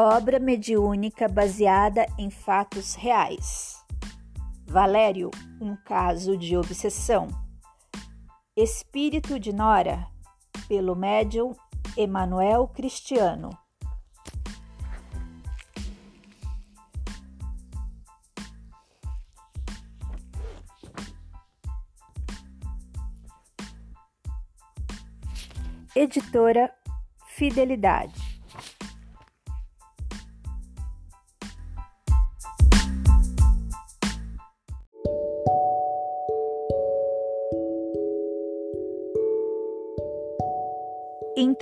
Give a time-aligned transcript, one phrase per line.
[0.00, 3.84] Obra mediúnica baseada em fatos reais.
[4.64, 5.28] Valério,
[5.60, 7.26] um caso de obsessão.
[8.56, 10.06] Espírito de Nora,
[10.68, 11.52] pelo médium
[11.96, 13.50] Emanuel Cristiano.
[25.96, 26.72] Editora
[27.30, 28.27] Fidelidade.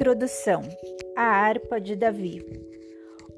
[0.07, 0.63] Introdução:
[1.17, 2.41] A harpa de Davi.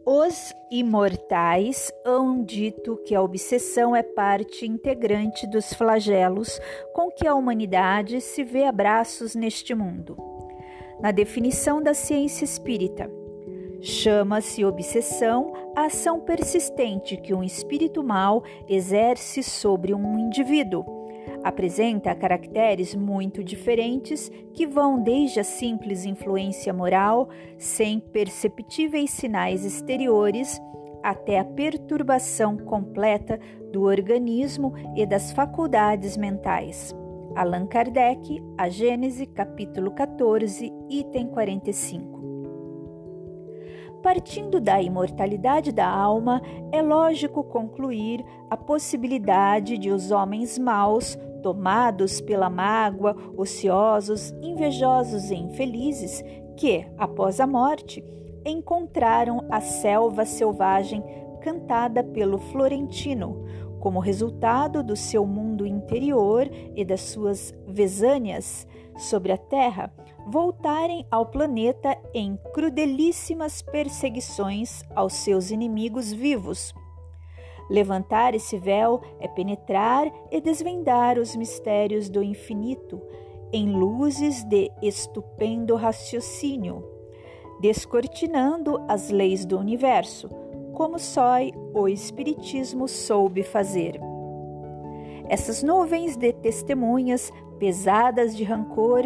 [0.04, 6.60] Os imortais hão dito que a obsessão é parte integrante dos flagelos
[6.92, 10.14] com que a humanidade se vê a braços neste mundo.
[11.00, 13.10] Na definição da ciência espírita,
[13.80, 20.97] chama-se obsessão a ação persistente que um espírito mau exerce sobre um indivíduo
[21.42, 30.60] apresenta caracteres muito diferentes que vão desde a simples influência moral, sem perceptíveis sinais exteriores,
[31.02, 33.38] até a perturbação completa
[33.72, 36.94] do organismo e das faculdades mentais.
[37.36, 42.18] Allan Kardec, A Gênese, capítulo 14, item 45.
[44.08, 46.40] Partindo da imortalidade da alma,
[46.72, 55.34] é lógico concluir a possibilidade de os homens maus tomados pela mágoa, ociosos, invejosos e
[55.34, 56.24] infelizes,
[56.56, 58.02] que, após a morte,
[58.46, 61.04] encontraram a selva selvagem
[61.42, 63.44] cantada pelo Florentino,
[63.78, 69.92] como resultado do seu mundo interior e das suas vesânias sobre a terra,
[70.28, 76.74] voltarem ao planeta em crudelíssimas perseguições aos seus inimigos vivos
[77.68, 83.00] Levantar esse véu é penetrar e desvendar os mistérios do infinito
[83.52, 86.82] em luzes de estupendo raciocínio,
[87.60, 90.28] descortinando as leis do universo,
[90.72, 91.34] como só
[91.74, 94.00] o Espiritismo soube fazer.
[95.28, 99.02] Essas nuvens de testemunhas pesadas de rancor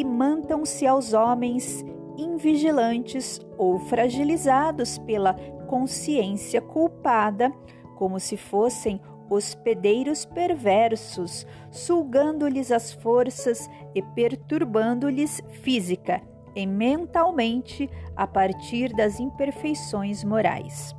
[0.00, 1.84] imantam-se aos homens
[2.16, 5.34] invigilantes ou fragilizados pela
[5.68, 7.52] consciência culpada
[7.96, 9.00] como se fossem
[9.30, 16.20] hospedeiros perversos, sulgando-lhes as forças e perturbando-lhes física
[16.54, 20.94] e mentalmente a partir das imperfeições morais.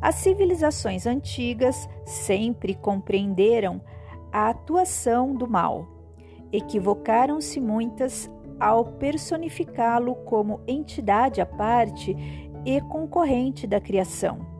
[0.00, 3.80] As civilizações antigas sempre compreenderam
[4.32, 5.93] a atuação do mal.
[6.54, 12.16] Equivocaram-se muitas ao personificá-lo como entidade à parte
[12.64, 14.54] e concorrente da criação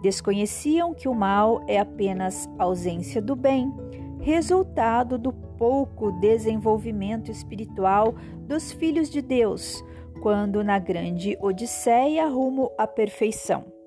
[0.00, 3.72] Desconheciam que o mal é apenas ausência do bem,
[4.20, 8.14] resultado do pouco desenvolvimento espiritual
[8.46, 9.84] dos filhos de Deus,
[10.22, 13.79] quando na grande Odisseia rumo à perfeição.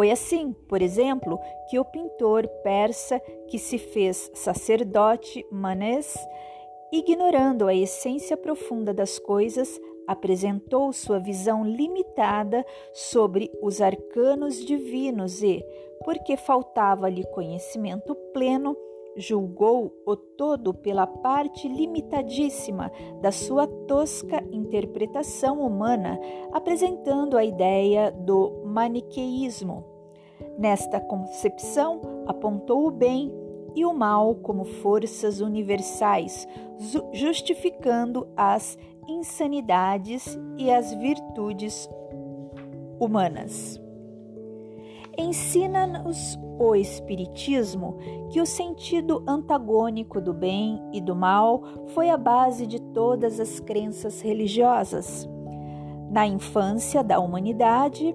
[0.00, 1.38] Foi assim, por exemplo,
[1.68, 6.16] que o pintor persa que se fez sacerdote Manes,
[6.90, 9.78] ignorando a essência profunda das coisas,
[10.08, 15.62] apresentou sua visão limitada sobre os arcanos divinos e,
[16.02, 18.74] porque faltava-lhe conhecimento pleno,
[19.18, 22.90] julgou o todo pela parte limitadíssima
[23.20, 26.18] da sua tosca interpretação humana,
[26.52, 29.89] apresentando a ideia do maniqueísmo.
[30.58, 33.32] Nesta concepção, apontou o bem
[33.74, 36.46] e o mal como forças universais,
[37.12, 41.88] justificando as insanidades e as virtudes
[42.98, 43.80] humanas.
[45.16, 47.96] Ensina-nos o Espiritismo
[48.30, 53.60] que o sentido antagônico do bem e do mal foi a base de todas as
[53.60, 55.28] crenças religiosas.
[56.10, 58.14] Na infância da humanidade,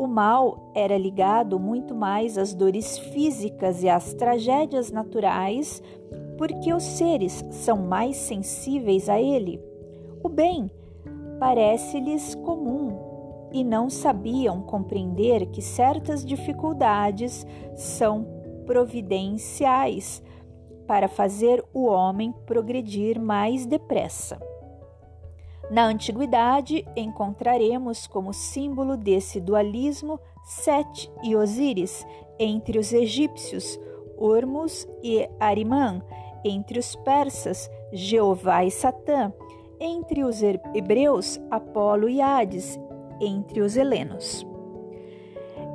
[0.00, 5.82] o mal era ligado muito mais às dores físicas e às tragédias naturais,
[6.38, 9.60] porque os seres são mais sensíveis a ele.
[10.24, 10.70] O bem
[11.38, 12.96] parece-lhes comum
[13.52, 18.26] e não sabiam compreender que certas dificuldades são
[18.64, 20.22] providenciais
[20.86, 24.40] para fazer o homem progredir mais depressa.
[25.70, 32.04] Na antiguidade, encontraremos como símbolo desse dualismo Sete e Osíris
[32.40, 33.78] entre os egípcios,
[34.18, 36.02] Ormus e Arimã,
[36.44, 39.32] entre os persas, Jeová e Satã,
[39.78, 42.78] entre os hebreus, Apolo e Hades,
[43.20, 44.49] entre os helenos.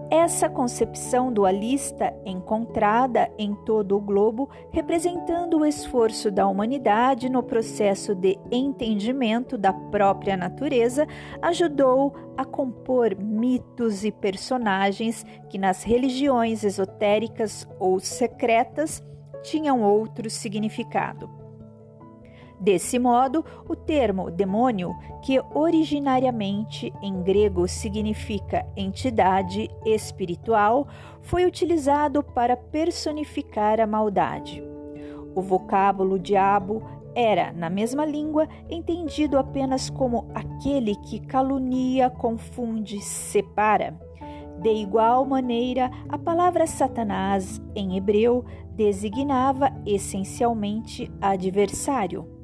[0.09, 8.13] Essa concepção dualista, encontrada em todo o globo, representando o esforço da humanidade no processo
[8.13, 11.07] de entendimento da própria natureza,
[11.41, 19.03] ajudou a compor mitos e personagens que nas religiões esotéricas ou secretas
[19.41, 21.44] tinham outro significado.
[22.59, 30.87] Desse modo, o termo demônio, que originariamente em grego significa entidade espiritual,
[31.21, 34.63] foi utilizado para personificar a maldade.
[35.35, 36.81] O vocábulo diabo
[37.13, 43.99] era, na mesma língua, entendido apenas como aquele que calunia, confunde, separa.
[44.61, 52.34] De igual maneira, a palavra Satanás, em hebreu, designava essencialmente adversário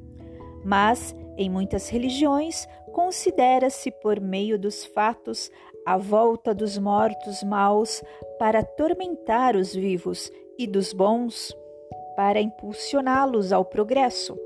[0.64, 5.50] mas em muitas religiões considera-se por meio dos fatos
[5.84, 8.02] a volta dos mortos maus
[8.38, 11.56] para atormentar os vivos e dos bons
[12.14, 14.38] para impulsioná-los ao progresso.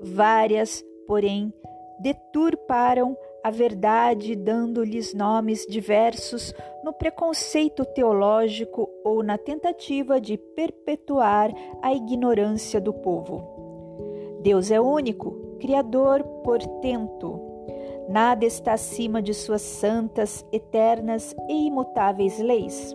[0.00, 1.52] Várias, porém,
[2.00, 11.52] deturparam a verdade dando-lhes nomes diversos no preconceito teológico ou na tentativa de perpetuar
[11.82, 13.53] a ignorância do povo.
[14.44, 17.40] Deus é único, Criador, portento.
[18.10, 22.94] Nada está acima de suas santas, eternas e imutáveis leis.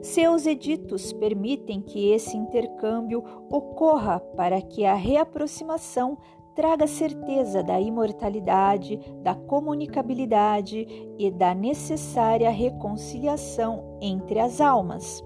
[0.00, 6.16] Seus editos permitem que esse intercâmbio ocorra para que a reaproximação
[6.54, 10.86] traga certeza da imortalidade, da comunicabilidade
[11.18, 15.22] e da necessária reconciliação entre as almas.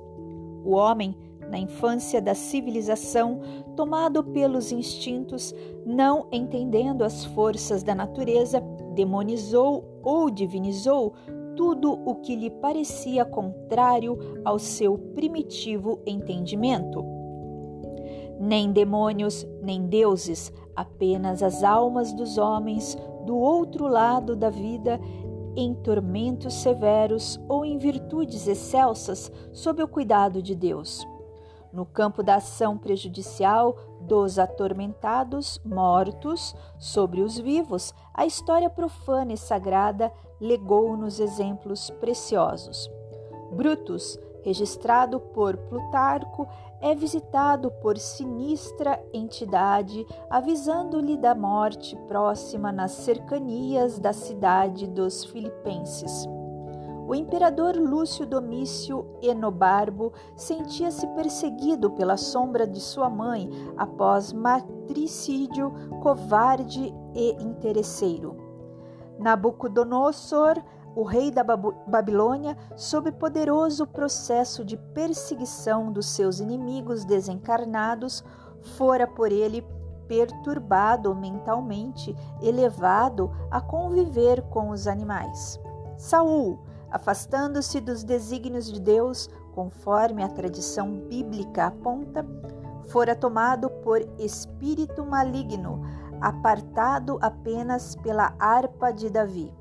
[0.64, 1.17] O homem
[1.50, 3.41] na infância da civilização,
[3.76, 5.55] tomado pelos instintos,
[5.85, 8.61] não entendendo as forças da natureza,
[8.94, 11.14] demonizou ou divinizou
[11.56, 17.05] tudo o que lhe parecia contrário ao seu primitivo entendimento.
[18.41, 25.00] Nem demônios, nem deuses, apenas as almas dos homens do outro lado da vida
[25.56, 31.06] em tormentos severos ou em virtudes excelsas sob o cuidado de Deus.
[31.74, 39.36] No campo da ação prejudicial dos atormentados mortos sobre os vivos, a história profana e
[39.36, 42.88] sagrada legou-nos exemplos preciosos.
[43.50, 46.46] Brutus, registrado por Plutarco,
[46.80, 56.24] é visitado por sinistra entidade, avisando-lhe da morte próxima nas cercanias da cidade dos Filipenses.
[57.06, 65.70] O imperador Lúcio Domício Enobarbo sentia-se perseguido pela sombra de sua mãe após matricídio
[66.02, 68.36] covarde e interesseiro.
[69.18, 70.62] Nabucodonosor,
[70.96, 78.24] o rei da Babilônia, sob poderoso processo de perseguição dos seus inimigos desencarnados,
[78.76, 79.62] fora por ele
[80.08, 85.60] perturbado mentalmente, elevado a conviver com os animais.
[85.96, 86.58] Saul,
[86.94, 92.25] afastando-se dos desígnios de Deus, conforme a tradição bíblica aponta,
[92.88, 95.82] fora tomado por espírito maligno,
[96.20, 99.53] apartado apenas pela harpa de Davi.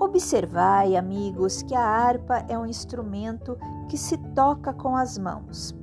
[0.00, 3.58] Observai, amigos, que a harpa é um instrumento
[3.90, 5.74] que se toca com as mãos.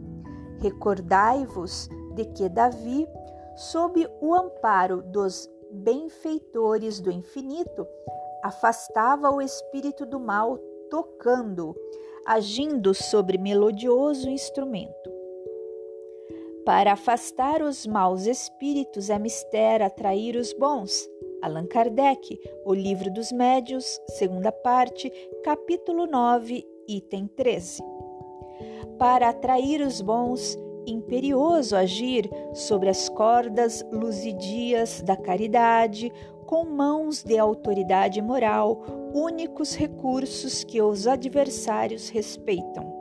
[0.58, 3.08] Recordai-vos de que Davi,
[3.56, 7.86] sob o amparo dos benfeitores do infinito,
[8.48, 10.58] afastava o espírito do mal
[10.90, 11.76] tocando,
[12.26, 15.12] agindo sobre melodioso instrumento.
[16.66, 21.08] Para afastar os maus espíritos é mister atrair os bons.
[21.42, 25.12] Allan Kardec, O Livro dos Médios, segunda parte,
[25.44, 27.84] capítulo 9, item 13.
[28.98, 36.12] Para atrair os bons, imperioso agir sobre as cordas luzidias da caridade,
[36.48, 38.82] com mãos de autoridade moral,
[39.14, 42.96] únicos recursos que os adversários respeitam.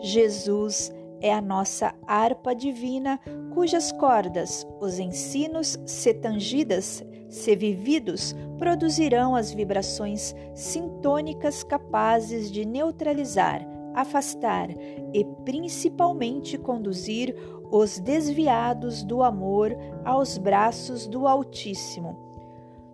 [0.00, 3.20] Jesus é a nossa harpa divina,
[3.52, 13.60] cujas cordas, os ensinos, se tangidas, se vividos, produzirão as vibrações sintônicas capazes de neutralizar,
[13.92, 14.68] afastar
[15.12, 17.34] e principalmente conduzir
[17.72, 22.31] os desviados do amor aos braços do Altíssimo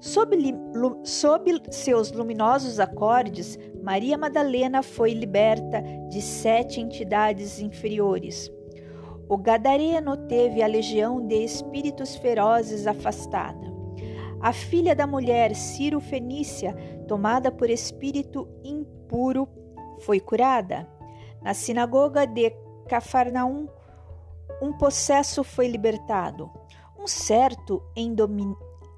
[0.00, 0.36] Sob,
[1.02, 8.48] sob, seus luminosos acordes, Maria Madalena foi liberta de sete entidades inferiores.
[9.28, 13.66] O Gadareno teve a legião de espíritos ferozes afastada.
[14.40, 16.74] A filha da mulher Ciro Fenícia,
[17.08, 19.48] tomada por espírito impuro,
[20.02, 20.88] foi curada.
[21.42, 22.50] Na sinagoga de
[22.88, 23.68] Cafarnaum,
[24.62, 26.48] um possesso foi libertado.
[26.98, 27.82] Um certo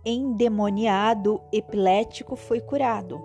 [0.04, 3.20] endemoniado epilético foi curado.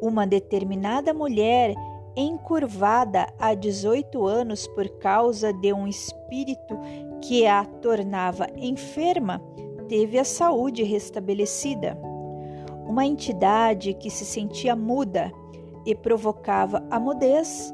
[0.00, 1.74] Uma determinada mulher
[2.16, 6.78] encurvada há 18 anos por causa de um espírito
[7.22, 9.40] que a tornava enferma,
[9.88, 11.96] teve a saúde restabelecida.
[12.86, 15.32] Uma entidade que se sentia muda
[15.86, 17.72] e provocava a mudez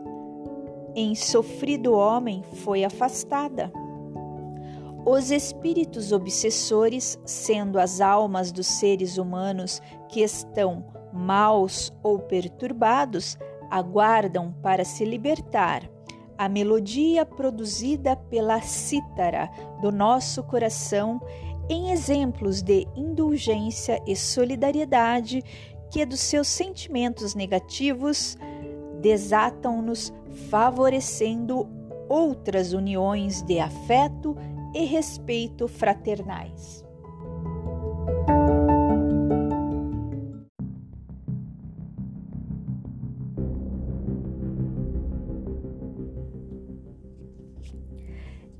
[0.94, 3.72] em sofrido homem foi afastada.
[5.06, 13.36] Os espíritos obsessores, sendo as almas dos seres humanos que estão maus ou perturbados,
[13.70, 15.82] aguardam para se libertar.
[16.38, 19.50] A melodia produzida pela cítara
[19.82, 21.20] do nosso coração
[21.68, 25.42] em exemplos de indulgência e solidariedade
[25.90, 28.38] que dos seus sentimentos negativos
[29.00, 30.12] desatam-nos
[30.48, 31.68] favorecendo
[32.08, 34.36] outras uniões de afeto
[34.74, 36.84] e respeito fraternais.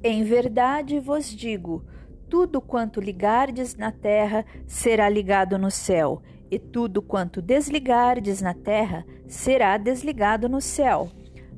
[0.03, 1.85] Em verdade vos digo:
[2.29, 9.05] tudo quanto ligardes na terra será ligado no céu, e tudo quanto desligardes na terra
[9.27, 11.11] será desligado no céu.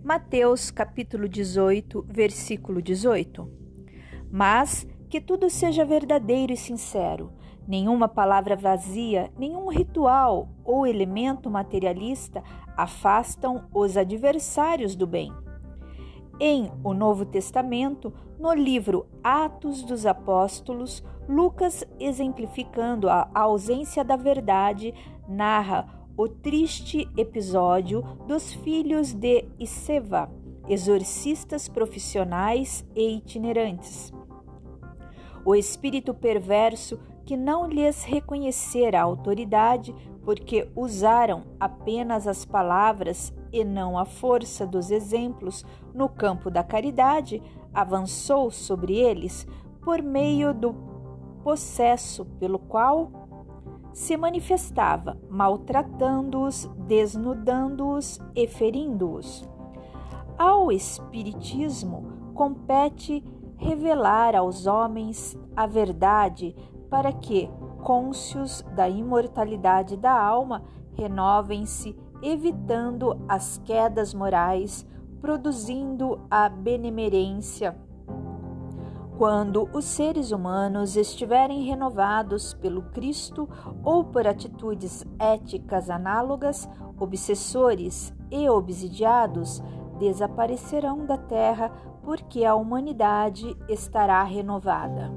[0.05, 3.66] Mateus capítulo 18, versículo 18.
[4.31, 7.33] Mas que tudo seja verdadeiro e sincero,
[7.67, 12.43] nenhuma palavra vazia, nenhum ritual ou elemento materialista
[12.77, 15.33] afastam os adversários do bem.
[16.39, 24.93] Em O Novo Testamento, no livro Atos dos Apóstolos, Lucas, exemplificando a ausência da verdade,
[25.27, 30.31] narra o triste episódio dos filhos de Iseva,
[30.69, 34.13] exorcistas profissionais e itinerantes.
[35.45, 39.95] O espírito perverso que não lhes reconhecera a autoridade
[40.25, 47.41] porque usaram apenas as palavras e não a força dos exemplos no campo da caridade,
[47.73, 49.47] avançou sobre eles
[49.83, 50.75] por meio do
[51.45, 53.11] possesso pelo qual
[53.93, 59.49] se manifestava, maltratando-os, desnudando-os e ferindo-os.
[60.39, 63.25] Ao Espiritismo compete
[63.57, 66.55] revelar aos homens a verdade
[66.91, 67.49] para que,
[67.83, 70.63] cônscios da imortalidade da alma,
[70.93, 74.87] renovem-se, evitando as quedas morais,
[75.23, 77.75] produzindo a benemerência.
[79.17, 83.49] Quando os seres humanos estiverem renovados pelo Cristo
[83.83, 89.63] ou por atitudes éticas análogas, obsessores e obsidiados
[89.99, 91.71] desaparecerão da terra
[92.03, 95.13] porque a humanidade estará renovada.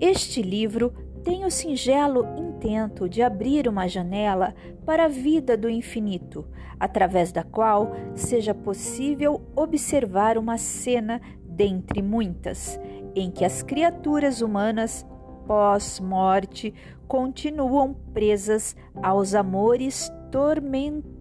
[0.00, 0.92] Este livro
[1.22, 4.54] tem o singelo intento de abrir uma janela
[4.84, 6.44] para a vida do infinito,
[6.78, 12.78] através da qual seja possível observar uma cena dentre muitas,
[13.14, 15.06] em que as criaturas humanas,
[15.46, 16.74] pós-morte,
[17.08, 21.15] continuam presas aos amores tormentosos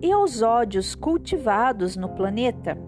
[0.00, 2.78] e aos ódios cultivados no planeta.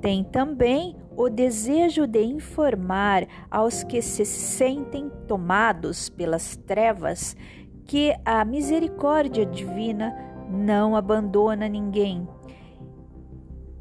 [0.00, 7.36] Tem também o desejo de informar aos que se sentem tomados pelas trevas
[7.84, 10.14] que a misericórdia divina
[10.48, 12.28] não abandona ninguém,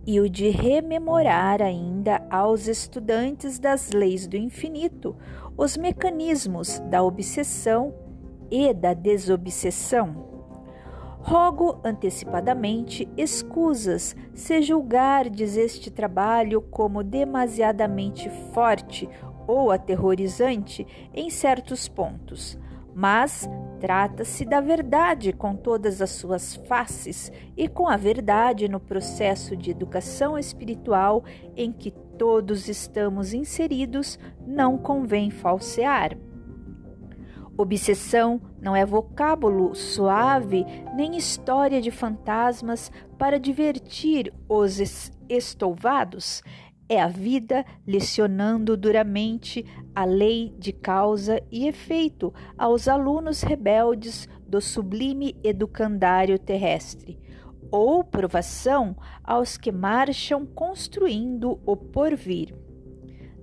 [0.05, 5.17] e o de rememorar ainda aos estudantes das leis do infinito
[5.57, 7.93] os mecanismos da obsessão
[8.49, 10.26] e da desobsessão.
[11.27, 19.09] Rogo antecipadamente escusas se julgardes este trabalho como demasiadamente forte
[19.45, 22.57] ou aterrorizante em certos pontos,
[22.95, 23.45] mas
[23.77, 29.69] trata-se da verdade com todas as suas faces e com a verdade no processo de
[29.69, 31.25] educação espiritual
[31.57, 34.17] em que todos estamos inseridos,
[34.47, 36.17] não convém falsear.
[37.57, 40.63] Obsessão não é vocábulo suave
[40.95, 46.43] nem história de fantasmas para divertir os estouvados.
[46.87, 54.61] É a vida lecionando duramente a lei de causa e efeito aos alunos rebeldes do
[54.61, 57.19] sublime educandário terrestre,
[57.71, 62.53] ou provação aos que marcham construindo o porvir.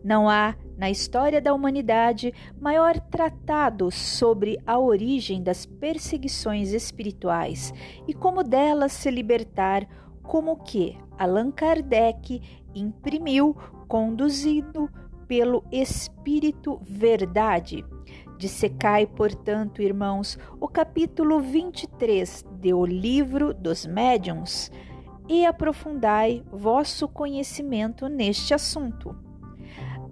[0.02, 7.72] Não há na história da humanidade, maior tratado sobre a origem das perseguições espirituais
[8.06, 9.86] e como delas se libertar,
[10.22, 12.40] como que Allan Kardec
[12.74, 14.90] imprimiu, conduzido
[15.28, 17.84] pelo Espírito Verdade.
[18.36, 24.70] Dissecai, portanto, irmãos, o capítulo 23 de O Livro dos Médiuns
[25.28, 29.16] e aprofundai vosso conhecimento neste assunto.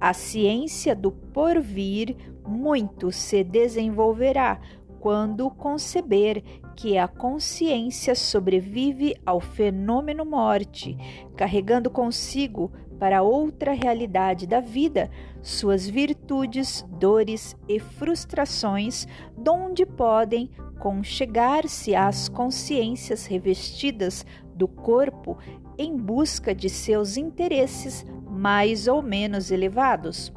[0.02, 4.60] A ciência do porvir muito se desenvolverá
[4.98, 6.42] quando conceber
[6.74, 10.96] que a consciência sobrevive ao fenômeno morte,
[11.36, 15.08] carregando consigo para outra realidade da vida
[15.40, 19.06] suas virtudes, dores e frustrações,
[19.38, 25.38] donde podem conchegar-se às consciências revestidas do corpo
[25.78, 28.04] em busca de seus interesses
[28.42, 30.32] mais ou menos elevados.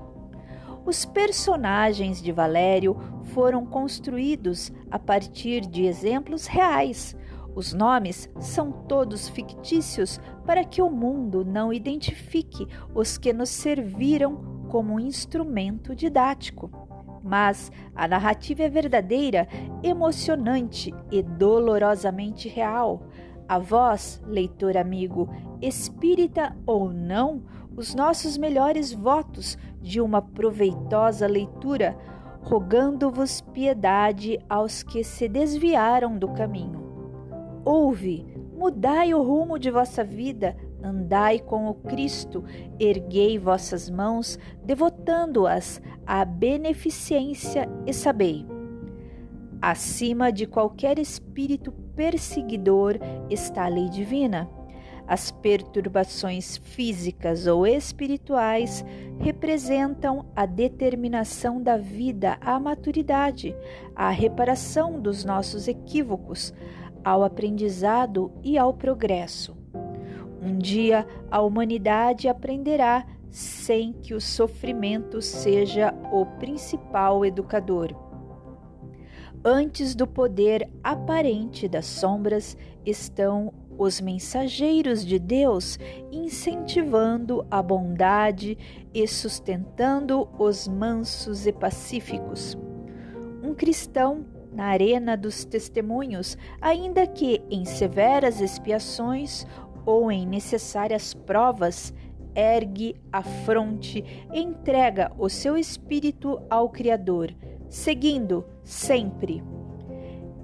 [0.85, 2.95] Os personagens de Valério
[3.33, 7.17] foram construídos a partir de exemplos reais.
[7.55, 14.35] Os nomes são todos fictícios para que o mundo não identifique os que nos serviram
[14.69, 16.69] como instrumento didático.
[17.23, 19.47] Mas a narrativa é verdadeira,
[19.81, 23.07] emocionante e dolorosamente real.
[23.49, 25.27] A vós, leitor amigo,
[25.59, 31.97] espírita ou não, os nossos melhores votos de uma proveitosa leitura,
[32.41, 36.83] rogando-vos piedade aos que se desviaram do caminho.
[37.65, 42.43] Ouve, mudai o rumo de vossa vida, andai com o Cristo,
[42.79, 48.45] erguei vossas mãos, devotando-as à beneficência e sabei.
[49.61, 54.47] Acima de qualquer espírito perseguidor está a lei divina
[55.07, 58.83] as perturbações físicas ou espirituais
[59.19, 63.55] representam a determinação da vida à maturidade,
[63.95, 66.53] à reparação dos nossos equívocos,
[67.03, 69.55] ao aprendizado e ao progresso.
[70.41, 77.93] Um dia a humanidade aprenderá sem que o sofrimento seja o principal educador.
[79.43, 85.77] Antes do poder aparente das sombras estão os mensageiros de Deus,
[86.11, 88.57] incentivando a bondade
[88.93, 92.57] e sustentando os mansos e pacíficos.
[93.43, 99.45] Um cristão na arena dos testemunhos, ainda que em severas expiações
[99.85, 101.93] ou em necessárias provas,
[102.33, 107.33] ergue a fronte, entrega o seu espírito ao Criador,
[107.69, 109.43] seguindo sempre.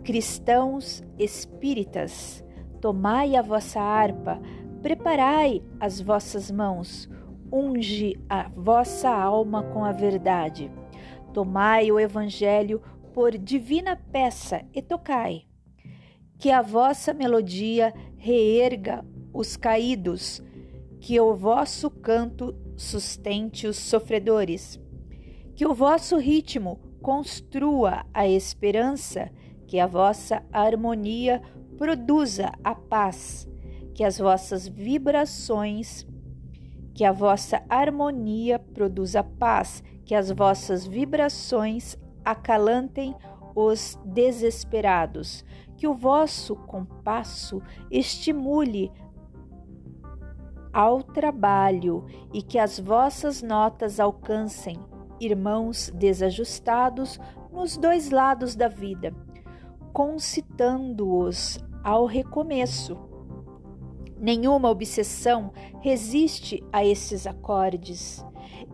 [0.04, 2.44] Cristãos espíritas,
[2.82, 4.42] Tomai a vossa harpa,
[4.82, 7.08] preparai as vossas mãos,
[7.54, 10.72] unge a vossa alma com a verdade.
[11.32, 12.82] Tomai o Evangelho
[13.14, 15.44] por divina peça e tocai.
[16.40, 20.42] Que a vossa melodia reerga os caídos,
[21.00, 24.80] que o vosso canto sustente os sofredores,
[25.56, 29.32] que o vosso ritmo construa a esperança,
[29.68, 31.44] que a vossa harmonia
[31.82, 33.50] produza a paz,
[33.96, 36.06] que as vossas vibrações,
[36.94, 43.16] que a vossa harmonia produza paz, que as vossas vibrações acalantem
[43.56, 45.44] os desesperados,
[45.76, 48.92] que o vosso compasso estimule
[50.72, 54.80] ao trabalho e que as vossas notas alcancem
[55.20, 57.20] irmãos desajustados
[57.52, 59.12] nos dois lados da vida,
[59.92, 62.98] concitando-os ao recomeço.
[64.18, 68.24] Nenhuma obsessão resiste a esses acordes.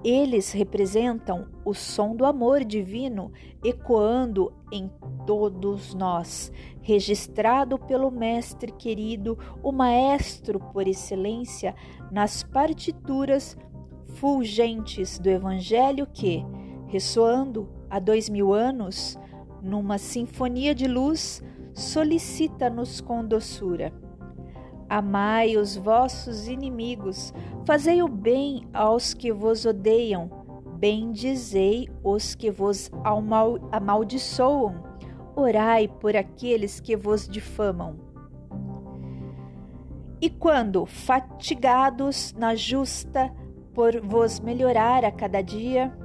[0.04, 3.32] Eles representam o som do amor divino
[3.64, 4.92] ecoando em
[5.26, 11.74] todos nós, registrado pelo Mestre querido, o Maestro por excelência,
[12.12, 13.58] nas partituras
[14.16, 16.46] fulgentes do Evangelho que,
[16.88, 19.18] ressoando há dois mil anos,
[19.62, 21.42] numa sinfonia de luz,
[21.78, 23.94] solicita-nos com doçura.
[24.90, 27.32] Amai os vossos inimigos,
[27.66, 30.28] fazei o bem aos que vos odeiam,
[30.80, 32.90] bendizei os que vos
[33.72, 34.84] amaldiçoam,
[35.36, 37.96] orai por aqueles que vos difamam.
[40.20, 43.32] E quando, fatigados na justa
[43.76, 45.96] por vos melhorar a cada dia,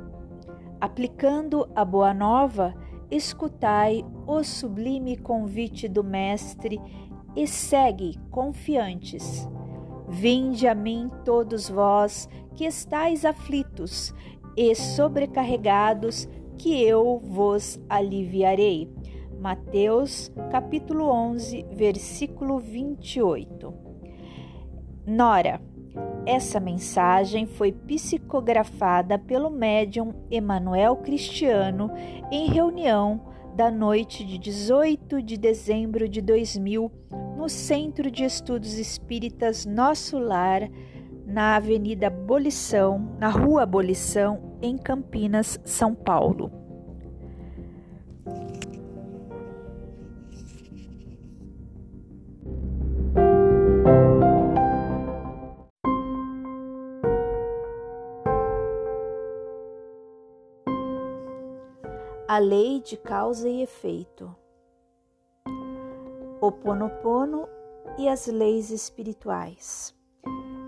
[0.79, 2.75] aplicando a boa nova,
[3.13, 6.81] escutai o sublime convite do Mestre
[7.37, 9.47] e segue confiantes.
[10.09, 14.15] Vinde a mim todos vós que estáis aflitos,
[14.57, 18.91] e sobrecarregados, que eu vos aliviarei.
[19.41, 23.75] Mateus capítulo 11, versículo 28.
[25.07, 25.61] Nora,
[26.25, 31.91] essa mensagem foi psicografada pelo médium Emanuel Cristiano
[32.31, 36.91] em reunião da noite de 18 de dezembro de 2000
[37.37, 40.71] no Centro de Estudos Espíritas Nosso Lar,
[41.27, 46.62] na Avenida Abolição, na Rua Abolição, em Campinas, São Paulo.
[62.33, 64.35] A lei de causa e efeito.
[66.41, 67.47] O Ponopono
[67.99, 69.95] e as leis espirituais.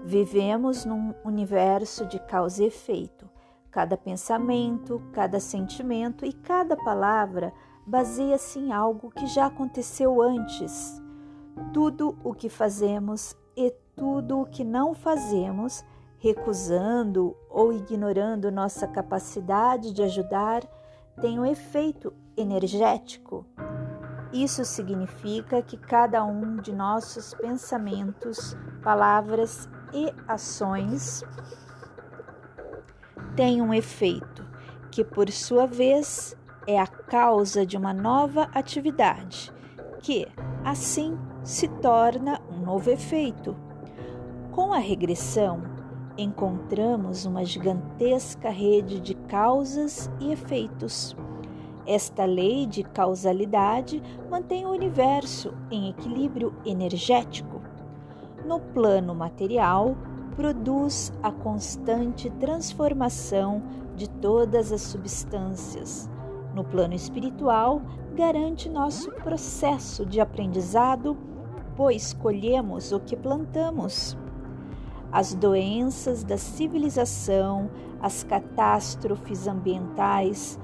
[0.05, 3.27] Vivemos num universo de causa e efeito.
[3.71, 7.51] Cada pensamento, cada sentimento e cada palavra
[7.87, 11.01] baseia-se em algo que já aconteceu antes.
[11.73, 15.83] Tudo o que fazemos e tudo o que não fazemos,
[16.19, 20.63] recusando ou ignorando nossa capacidade de ajudar,
[21.21, 23.47] tem um efeito energético.
[24.33, 31.23] Isso significa que cada um de nossos pensamentos, palavras e ações
[33.37, 34.45] tem um efeito,
[34.91, 39.53] que por sua vez é a causa de uma nova atividade,
[40.01, 40.27] que
[40.65, 43.57] assim se torna um novo efeito.
[44.51, 45.63] Com a regressão,
[46.17, 51.17] encontramos uma gigantesca rede de causas e efeitos.
[51.87, 57.61] Esta lei de causalidade mantém o universo em equilíbrio energético.
[58.47, 59.97] No plano material,
[60.37, 63.63] produz a constante transformação
[63.95, 66.11] de todas as substâncias.
[66.55, 67.83] No plano espiritual,
[68.15, 71.17] garante nosso processo de aprendizado,
[71.77, 74.17] pois colhemos o que plantamos
[75.15, 77.71] as doenças da civilização,
[78.03, 80.59] as catástrofes ambientais,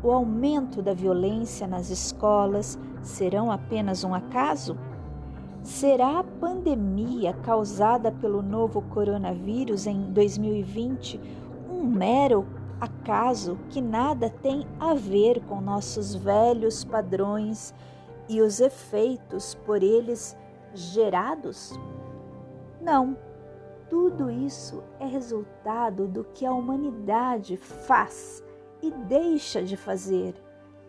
[0.00, 4.78] o aumento da violência nas escolas serão apenas um acaso?
[5.64, 11.20] Será a pandemia causada pelo novo coronavírus em 2020
[11.68, 12.46] um mero
[12.80, 17.74] acaso que nada tem a ver com nossos velhos padrões
[18.28, 20.36] e os efeitos por eles
[20.72, 21.76] gerados?
[22.80, 23.25] Não.
[23.88, 28.42] Tudo isso é resultado do que a humanidade faz
[28.82, 30.34] e deixa de fazer,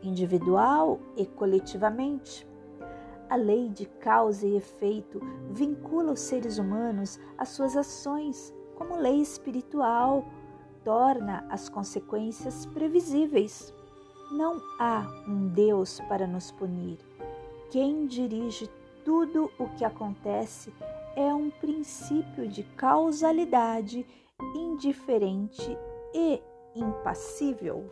[0.01, 2.47] individual e coletivamente.
[3.29, 5.19] A lei de causa e efeito
[5.51, 10.25] vincula os seres humanos às suas ações, como lei espiritual,
[10.83, 13.73] torna as consequências previsíveis.
[14.31, 16.97] Não há um Deus para nos punir.
[17.69, 18.69] Quem dirige
[19.03, 20.73] tudo o que acontece
[21.17, 24.05] é um princípio de causalidade
[24.55, 25.75] indiferente
[26.13, 26.39] e
[26.75, 27.91] impassível.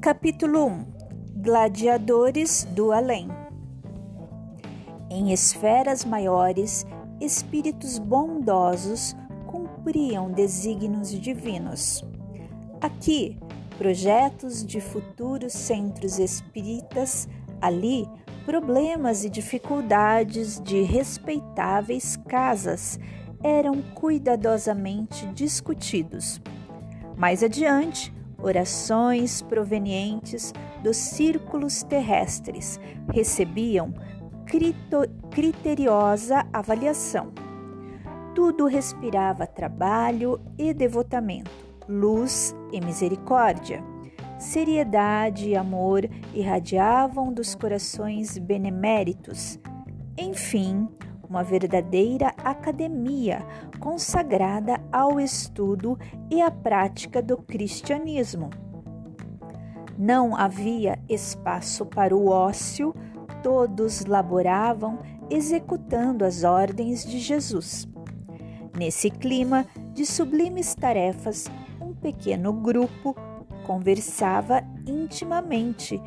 [0.00, 0.94] Capítulo 1
[1.42, 3.28] Gladiadores do Além
[5.10, 6.86] Em esferas maiores,
[7.20, 9.14] espíritos bondosos
[9.84, 12.02] cumpriam desígnios divinos.
[12.80, 13.38] Aqui,
[13.76, 17.28] projetos de futuros centros espíritas,
[17.60, 18.08] ali,
[18.46, 22.98] problemas e dificuldades de respeitáveis casas
[23.42, 26.40] eram cuidadosamente discutidos.
[27.16, 32.80] Mais adiante, orações provenientes dos círculos terrestres
[33.12, 33.92] recebiam
[35.30, 37.43] criteriosa avaliação
[38.34, 41.50] tudo respirava trabalho e devotamento,
[41.88, 43.82] luz e misericórdia.
[44.38, 49.58] Seriedade e amor irradiavam dos corações beneméritos.
[50.18, 50.88] Enfim,
[51.28, 53.46] uma verdadeira academia
[53.78, 55.96] consagrada ao estudo
[56.28, 58.50] e à prática do cristianismo.
[59.96, 62.92] Não havia espaço para o ócio,
[63.44, 64.98] todos laboravam
[65.30, 67.88] executando as ordens de Jesus.
[68.76, 71.46] Nesse clima de sublimes tarefas,
[71.80, 73.14] um pequeno grupo
[73.64, 76.00] conversava intimamente,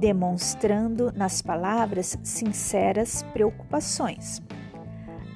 [0.00, 4.42] demonstrando nas palavras sinceras preocupações.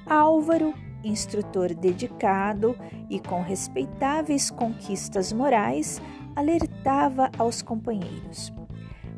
[0.07, 0.73] Álvaro,
[1.03, 2.75] instrutor dedicado
[3.07, 6.01] e com respeitáveis conquistas morais,
[6.35, 8.51] alertava aos companheiros.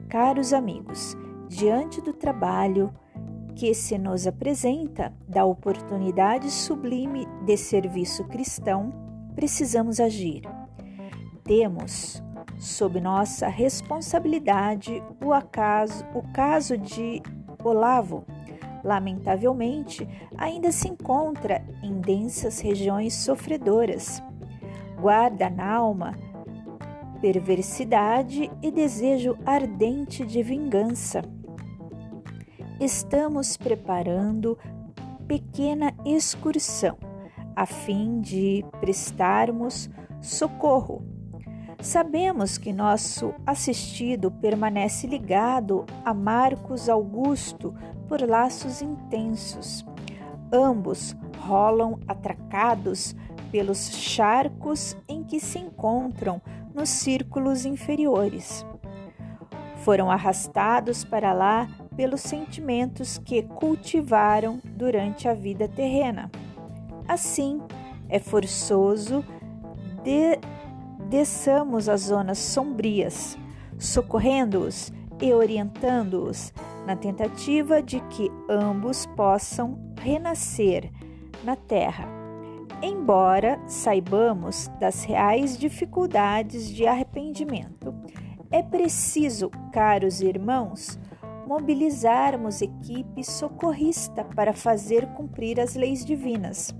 [0.10, 1.16] Caros amigos,
[1.48, 2.94] diante do trabalho
[3.56, 8.94] que se nos apresenta, da oportunidade sublime de serviço cristão,
[9.36, 10.44] precisamos agir.
[11.44, 12.22] Temos
[12.60, 17.22] sob nossa responsabilidade o acaso, o caso de
[17.64, 18.24] Olavo.
[18.84, 24.22] Lamentavelmente, ainda se encontra em densas regiões sofredoras.
[25.00, 26.16] Guarda na alma
[27.20, 31.22] perversidade e desejo ardente de vingança.
[32.80, 34.58] Estamos preparando
[35.28, 36.98] pequena excursão
[37.56, 39.90] a fim de prestarmos
[40.22, 41.04] socorro.
[41.82, 47.74] Sabemos que nosso assistido permanece ligado a Marcos Augusto
[48.08, 49.84] por laços intensos.
[50.54, 53.16] Ambos rolam atracados
[53.52, 56.42] pelos charcos em que se encontram
[56.74, 58.66] nos círculos inferiores.
[59.78, 66.30] Foram arrastados para lá pelos sentimentos que cultivaram durante a vida terrena.
[67.12, 67.60] Assim,
[68.08, 69.24] é forçoso
[70.04, 70.40] de
[71.10, 73.38] desçamos as zonas sombrias,
[73.78, 76.54] socorrendo-os e orientando-os
[76.88, 80.90] na tentativa de que ambos possam renascer
[81.44, 82.22] na terra
[82.84, 87.94] Embora saibamos das reais dificuldades de arrependimento,
[88.50, 91.00] é preciso, caros irmãos,
[91.46, 96.74] mobilizarmos equipe socorrista para fazer cumprir as leis divinas.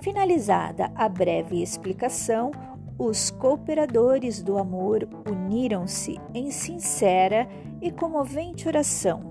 [0.00, 2.52] Finalizada a breve explicação,
[2.98, 7.46] os cooperadores do amor uniram-se em sincera
[7.82, 9.30] e comovente oração,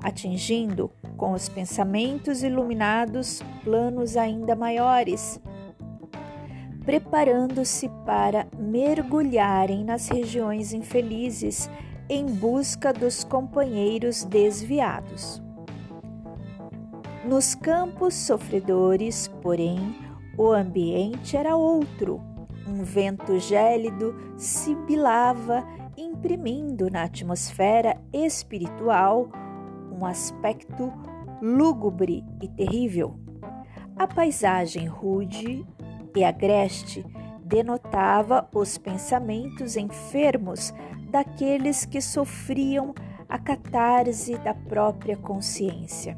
[0.00, 5.40] atingindo com os pensamentos iluminados, planos ainda maiores,
[6.84, 11.68] preparando-se para mergulharem nas regiões infelizes
[12.08, 15.42] em busca dos companheiros desviados.
[17.28, 19.94] Nos campos sofredores, porém,
[20.34, 22.22] o ambiente era outro.
[22.66, 25.62] Um vento gélido sibilava,
[25.94, 29.28] imprimindo na atmosfera espiritual
[29.92, 30.90] um aspecto
[31.42, 33.20] lúgubre e terrível.
[33.94, 35.66] A paisagem rude
[36.16, 37.04] e agreste
[37.44, 40.72] denotava os pensamentos enfermos
[41.10, 42.94] daqueles que sofriam
[43.28, 46.16] a catarse da própria consciência.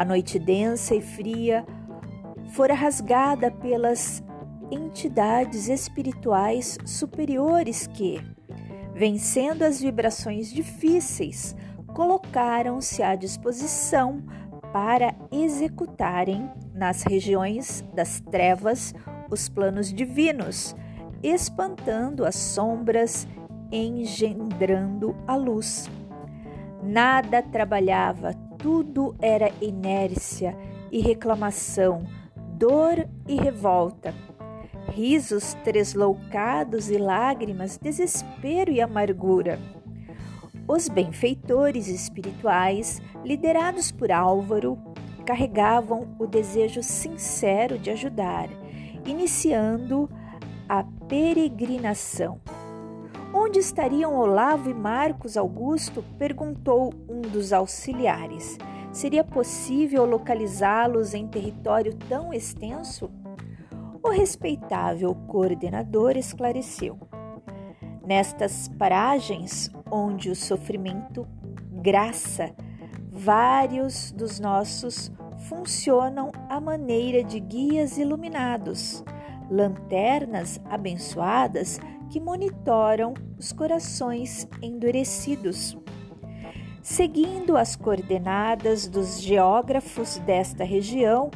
[0.00, 1.62] A noite densa e fria
[2.52, 4.24] fora rasgada pelas
[4.70, 8.18] entidades espirituais superiores que,
[8.94, 11.54] vencendo as vibrações difíceis,
[11.92, 14.22] colocaram-se à disposição
[14.72, 18.94] para executarem nas regiões das trevas
[19.30, 20.74] os planos divinos,
[21.22, 23.28] espantando as sombras,
[23.70, 25.90] engendrando a luz.
[26.82, 30.56] Nada trabalhava, tudo era inércia
[30.92, 32.04] e reclamação,
[32.56, 34.14] dor e revolta,
[34.88, 39.58] risos tresloucados e lágrimas, desespero e amargura.
[40.68, 44.78] Os benfeitores espirituais, liderados por Álvaro,
[45.24, 48.48] carregavam o desejo sincero de ajudar,
[49.06, 50.08] iniciando
[50.68, 52.40] a peregrinação.
[53.32, 56.04] Onde estariam Olavo e Marcos Augusto?
[56.18, 58.58] perguntou um dos auxiliares.
[58.92, 63.08] Seria possível localizá-los em território tão extenso?
[64.02, 66.98] O respeitável coordenador esclareceu.
[68.04, 71.24] Nestas paragens onde o sofrimento
[71.70, 72.52] graça,
[73.12, 75.12] vários dos nossos
[75.48, 79.04] funcionam à maneira de guias iluminados,
[79.48, 81.78] lanternas abençoadas
[82.10, 85.76] que monitoram os corações endurecidos.
[86.82, 91.30] Seguindo as coordenadas dos geógrafos desta região,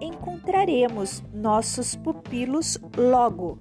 [0.00, 3.58] encontraremos nossos pupilos logo.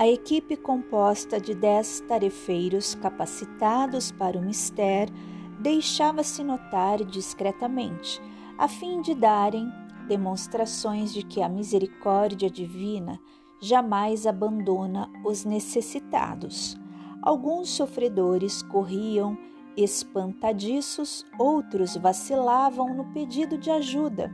[0.00, 5.12] A equipe composta de dez tarefeiros capacitados para o mistério
[5.58, 8.22] deixava-se notar discretamente,
[8.56, 9.68] a fim de darem
[10.06, 13.18] demonstrações de que a misericórdia divina
[13.60, 16.76] jamais abandona os necessitados.
[17.20, 19.36] Alguns sofredores corriam
[19.76, 24.32] espantadiços, outros vacilavam no pedido de ajuda.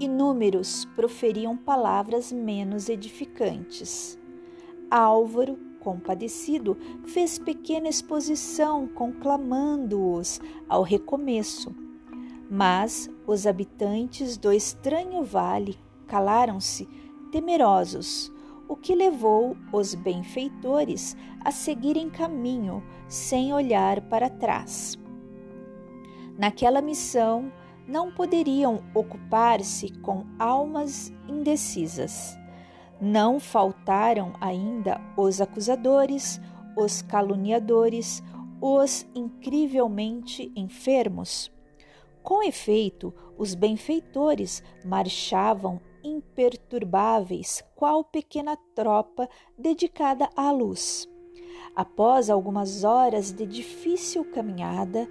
[0.00, 4.17] Inúmeros proferiam palavras menos edificantes.
[4.90, 11.74] Álvaro compadecido, fez pequena exposição, conclamando-os ao recomeço.
[12.50, 16.88] Mas os habitantes do estranho vale calaram-se,
[17.30, 18.32] temerosos,
[18.68, 24.98] o que levou os benfeitores a seguirem caminho sem olhar para trás.
[26.38, 27.50] Naquela missão,
[27.86, 32.36] não poderiam ocupar-se com almas indecisas.
[33.00, 36.40] Não faltaram ainda os acusadores,
[36.76, 38.22] os caluniadores,
[38.60, 41.50] os incrivelmente enfermos.
[42.22, 51.08] Com efeito, os benfeitores marchavam imperturbáveis, qual pequena tropa dedicada à luz.
[51.76, 55.08] Após algumas horas de difícil caminhada,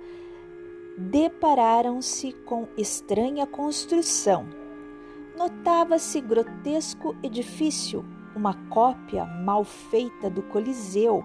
[0.98, 4.67] depararam-se com estranha construção
[5.38, 8.04] notava-se grotesco edifício,
[8.36, 11.24] uma cópia mal feita do Coliseu,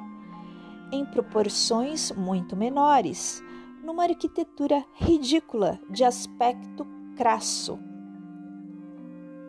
[0.92, 3.42] em proporções muito menores,
[3.82, 7.78] numa arquitetura ridícula de aspecto crasso.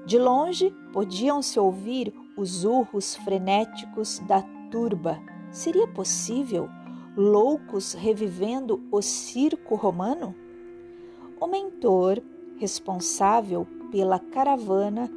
[0.06, 5.19] De longe podiam-se ouvir os urros frenéticos da turba.
[5.52, 6.69] Seria possível
[7.15, 10.34] loucos revivendo o circo romano?
[11.39, 12.21] O mentor,
[12.58, 15.08] responsável pela caravana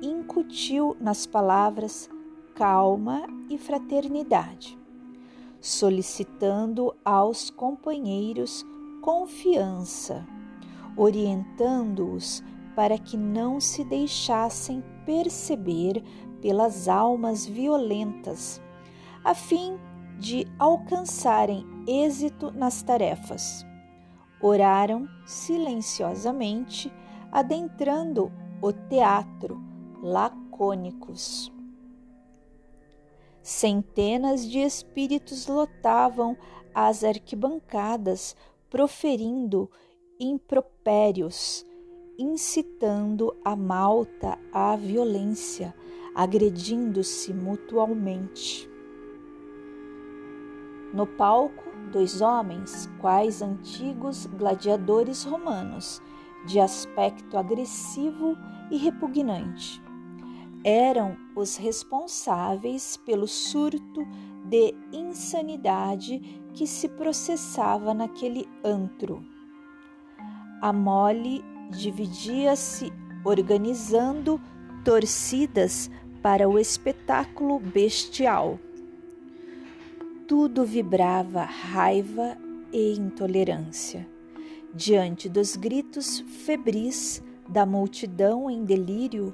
[0.00, 2.08] incutiu nas palavras
[2.54, 4.78] calma e fraternidade,
[5.60, 8.64] solicitando aos companheiros
[9.02, 10.24] confiança,
[10.96, 12.40] orientando-os
[12.76, 16.00] para que não se deixassem perceber
[16.40, 18.62] pelas almas violentas,
[19.24, 19.76] a fim
[20.20, 23.66] de alcançarem êxito nas tarefas.
[24.40, 26.92] Oraram silenciosamente
[27.34, 28.30] adentrando
[28.62, 29.60] o teatro,
[30.00, 31.52] lacônicos.
[33.42, 36.36] Centenas de espíritos lotavam
[36.72, 38.36] as arquibancadas,
[38.70, 39.68] proferindo
[40.18, 41.66] impropérios,
[42.16, 45.74] incitando a malta à violência,
[46.14, 48.70] agredindo-se mutualmente.
[50.92, 56.00] No palco, dois homens, quais antigos gladiadores romanos,
[56.46, 58.36] de aspecto agressivo
[58.70, 59.82] e repugnante.
[60.62, 64.06] Eram os responsáveis pelo surto
[64.44, 66.18] de insanidade
[66.54, 69.24] que se processava naquele antro.
[70.62, 72.92] A mole dividia-se
[73.24, 74.40] organizando
[74.84, 75.90] torcidas
[76.22, 78.58] para o espetáculo bestial.
[80.26, 82.36] Tudo vibrava raiva
[82.72, 84.13] e intolerância.
[84.76, 89.32] Diante dos gritos febris da multidão em delírio,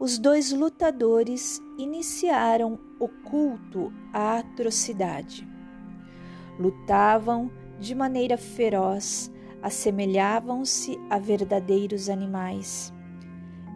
[0.00, 5.46] os dois lutadores iniciaram o culto à atrocidade.
[6.58, 9.30] Lutavam de maneira feroz,
[9.62, 12.92] assemelhavam-se a verdadeiros animais.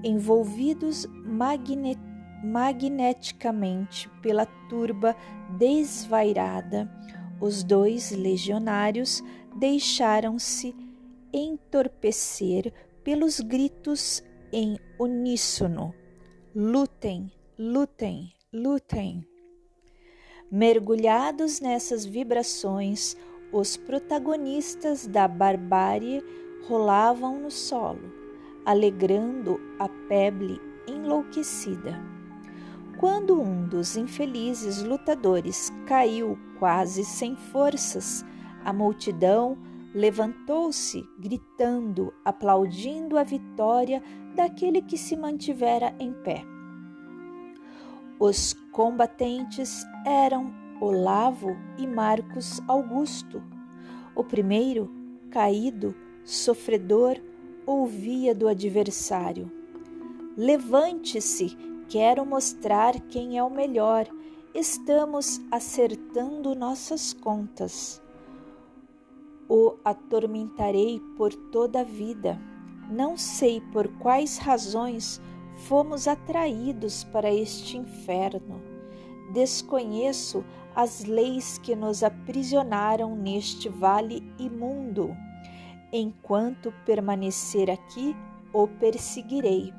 [0.03, 2.00] Envolvidos magnet
[2.42, 5.16] magneticamente pela turba
[5.57, 6.90] desvairada,
[7.40, 9.22] os dois legionários
[9.57, 10.74] deixaram-se
[11.34, 15.92] entorpecer pelos gritos em uníssono:
[16.54, 19.26] lutem, lutem, lutem.
[20.50, 23.16] Mergulhados nessas vibrações,
[23.52, 26.22] os protagonistas da barbárie
[26.68, 28.12] rolavam no solo,
[28.64, 32.00] alegrando a peble enlouquecida.
[32.98, 38.24] Quando um dos infelizes lutadores caiu quase sem forças,
[38.64, 39.58] a multidão
[39.94, 44.02] levantou-se, gritando, aplaudindo a vitória
[44.35, 46.44] daquele que se mantivera em pé.
[48.18, 53.40] Os combatentes eram Olavo e Marcos Augusto.
[54.16, 54.90] O primeiro,
[55.30, 57.16] caído, sofredor,
[57.64, 59.50] ouvia do adversário:
[60.37, 61.56] Levante-se,
[61.88, 64.08] quero mostrar quem é o melhor.
[64.52, 68.04] Estamos acertando nossas contas
[69.48, 72.40] o atormentarei por toda a vida.
[72.90, 75.20] Não sei por quais razões
[75.66, 78.60] fomos atraídos para este inferno.
[79.32, 85.14] Desconheço as leis que nos aprisionaram neste vale imundo.
[85.92, 88.16] Enquanto permanecer aqui,
[88.52, 89.72] o perseguirei.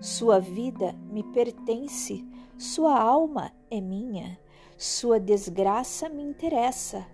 [0.00, 4.38] Sua vida me pertence, sua alma é minha,
[4.78, 7.06] sua desgraça me interessa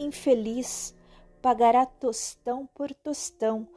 [0.00, 0.94] infeliz,
[1.42, 3.68] pagará tostão por tostão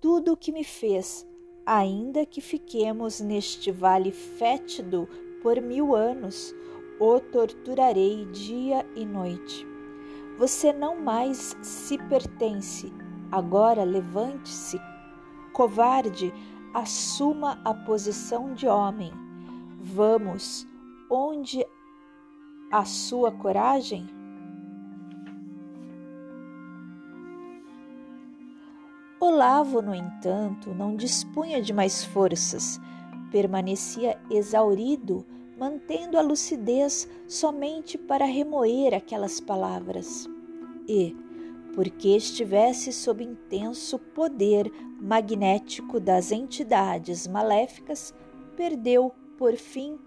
[0.00, 1.26] tudo o que me fez,
[1.64, 5.08] ainda que fiquemos neste vale fétido
[5.42, 6.54] por mil anos.
[6.98, 9.66] o torturarei dia e noite.
[10.36, 12.92] Você não mais se pertence.
[13.32, 14.78] Agora levante-se,
[15.54, 16.30] covarde,
[16.74, 19.10] assuma a posição de homem.
[19.80, 20.66] Vamos,
[21.10, 21.64] onde
[22.70, 24.19] a sua coragem?
[29.22, 32.80] Olavo, no entanto, não dispunha de mais forças,
[33.30, 35.26] permanecia exaurido,
[35.58, 40.26] mantendo a lucidez somente para remoer aquelas palavras.
[40.88, 41.14] E,
[41.74, 48.14] porque estivesse sob intenso poder magnético das entidades maléficas,
[48.56, 49.98] perdeu, por fim,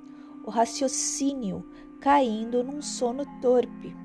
[0.43, 1.64] o raciocínio,
[2.01, 3.95] caindo num sono torpe.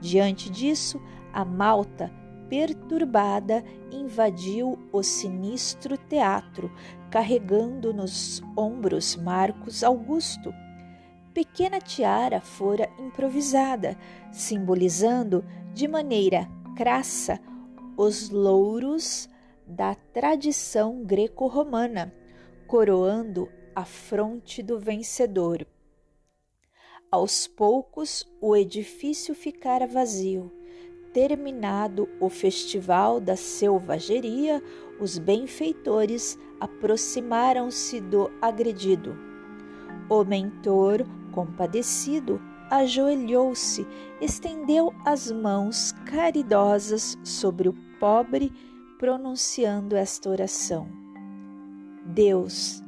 [0.00, 1.02] Diante disso,
[1.32, 2.19] a malta
[2.50, 6.68] perturbada, invadiu o sinistro teatro,
[7.08, 10.52] carregando nos ombros Marcos Augusto.
[11.32, 13.96] Pequena tiara fora improvisada,
[14.32, 17.40] simbolizando de maneira crassa
[17.96, 19.28] os louros
[19.64, 22.12] da tradição greco-romana,
[22.66, 25.64] coroando a fronte do vencedor.
[27.12, 30.59] Aos poucos, o edifício ficara vazio
[31.12, 34.62] Terminado o festival da selvageria,
[35.00, 39.16] os benfeitores aproximaram-se do agredido.
[40.08, 42.40] O mentor, compadecido,
[42.70, 43.84] ajoelhou-se,
[44.20, 48.52] estendeu as mãos caridosas sobre o pobre,
[48.96, 50.86] pronunciando esta oração:
[52.06, 52.84] Deus,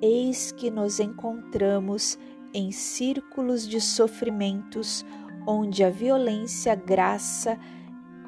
[0.00, 2.16] eis que nos encontramos
[2.54, 5.04] em círculos de sofrimentos
[5.50, 7.58] onde a violência graça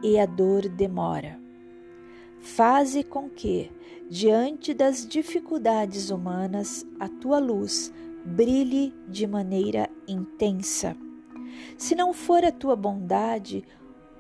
[0.02, 1.38] e a dor demora.
[2.40, 3.70] Faze com que,
[4.10, 7.92] diante das dificuldades humanas, a tua luz
[8.24, 10.96] brilhe de maneira intensa.
[11.78, 13.64] Se não for a tua bondade,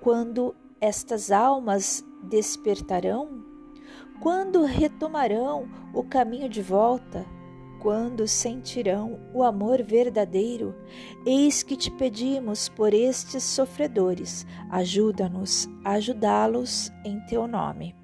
[0.00, 3.44] quando estas almas despertarão?
[4.20, 7.26] Quando retomarão o caminho de volta?
[7.82, 10.72] Quando sentirão o amor verdadeiro?
[11.26, 17.96] Eis que te pedimos por estes sofredores, ajuda-nos a ajudá-los em teu nome.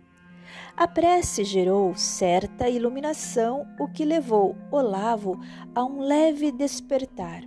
[0.76, 5.38] A prece gerou certa iluminação, o que levou Olavo
[5.72, 7.44] a um leve despertar.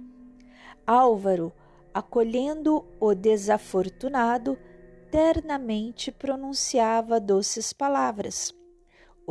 [0.87, 1.51] Álvaro,
[1.93, 4.57] acolhendo o desafortunado,
[5.11, 8.60] ternamente pronunciava doces palavras.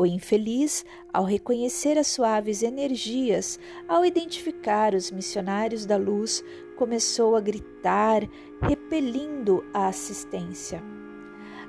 [0.00, 0.82] O infeliz,
[1.12, 6.42] ao reconhecer as suaves energias, ao identificar os missionários da luz,
[6.74, 8.22] começou a gritar,
[8.62, 10.82] repelindo a assistência.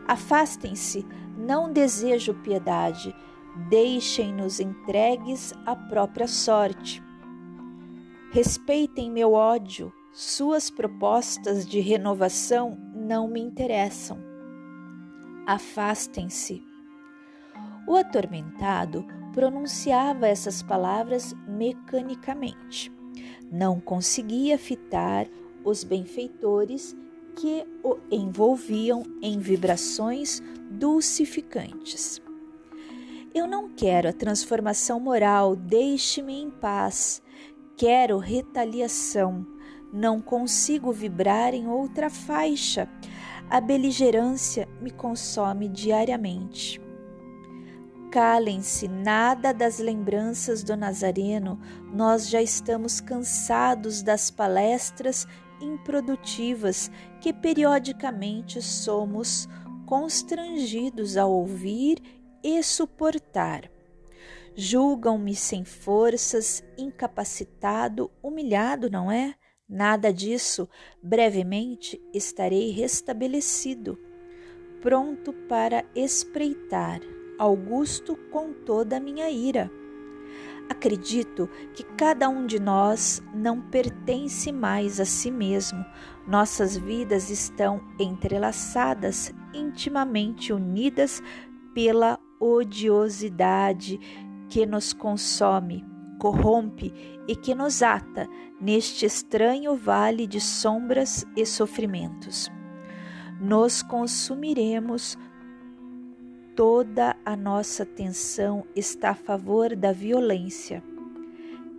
[0.08, 1.06] Afastem-se,
[1.38, 3.14] não desejo piedade,
[3.70, 7.04] deixem-nos entregues à própria sorte.
[8.32, 14.18] Respeitem meu ódio, suas propostas de renovação não me interessam.
[15.46, 16.71] Afastem-se.
[17.92, 22.90] O atormentado pronunciava essas palavras mecanicamente.
[23.52, 25.28] Não conseguia fitar
[25.62, 26.96] os benfeitores
[27.36, 32.22] que o envolviam em vibrações dulcificantes.
[33.36, 37.22] Eu não quero a transformação moral, deixe-me em paz.
[37.76, 39.46] Quero retaliação.
[39.92, 42.88] Não consigo vibrar em outra faixa.
[43.50, 46.81] A beligerância me consome diariamente.
[48.12, 51.58] Calem-se, nada das lembranças do Nazareno,
[51.94, 55.26] nós já estamos cansados das palestras
[55.62, 56.92] improdutivas
[57.22, 59.48] que periodicamente somos
[59.86, 62.02] constrangidos a ouvir
[62.44, 63.72] e suportar.
[64.58, 69.36] Julgam-me sem forças, incapacitado, humilhado, não é?
[69.70, 70.68] Nada disso.
[71.02, 73.98] Brevemente estarei restabelecido,
[74.82, 77.00] pronto para espreitar
[77.38, 79.72] Augusto com toda a minha ira.
[80.70, 85.84] Acredito que cada um de nós não pertence mais a si mesmo.
[86.26, 91.22] Nossas vidas estão entrelaçadas, intimamente unidas
[91.74, 94.00] pela odiosidade
[94.50, 95.86] que nos consome,
[96.20, 96.94] corrompe
[97.28, 98.28] e que nos ata
[98.60, 102.50] neste estranho vale de sombras e sofrimentos.
[103.42, 105.18] Nos consumiremos
[106.56, 110.84] toda a nossa atenção está a favor da violência.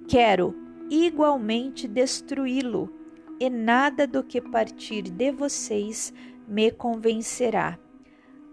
[0.08, 0.54] Quero
[0.90, 2.92] igualmente destruí-lo,
[3.40, 6.12] e nada do que partir de vocês
[6.46, 7.78] me convencerá.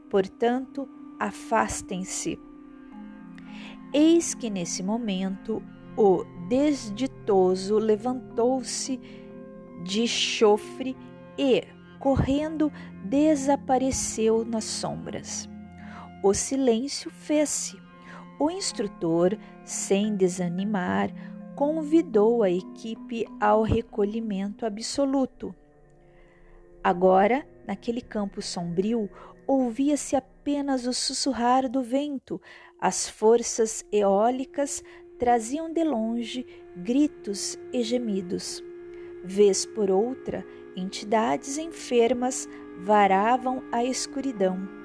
[0.10, 0.88] Portanto,
[1.20, 2.40] afastem-se.
[3.94, 5.62] Eis que nesse momento
[5.98, 9.00] o desditoso levantou-se
[9.84, 10.96] de chofre
[11.38, 11.64] e,
[12.00, 12.72] correndo,
[13.04, 15.49] desapareceu nas sombras.
[16.22, 17.80] O silêncio fez-se.
[18.40, 21.10] O instrutor, sem desanimar,
[21.56, 25.54] convidou a equipe ao recolhimento absoluto.
[26.84, 29.10] Agora, naquele campo sombrio,
[29.46, 32.42] ouvia-se apenas o sussurrar do vento,
[32.80, 34.84] as forças eólicas
[35.18, 36.46] traziam de longe
[36.78, 38.64] gritos e gemidos.
[39.24, 40.46] Vez por outra,
[40.76, 42.48] entidades enfermas
[42.78, 44.79] varavam a escuridão,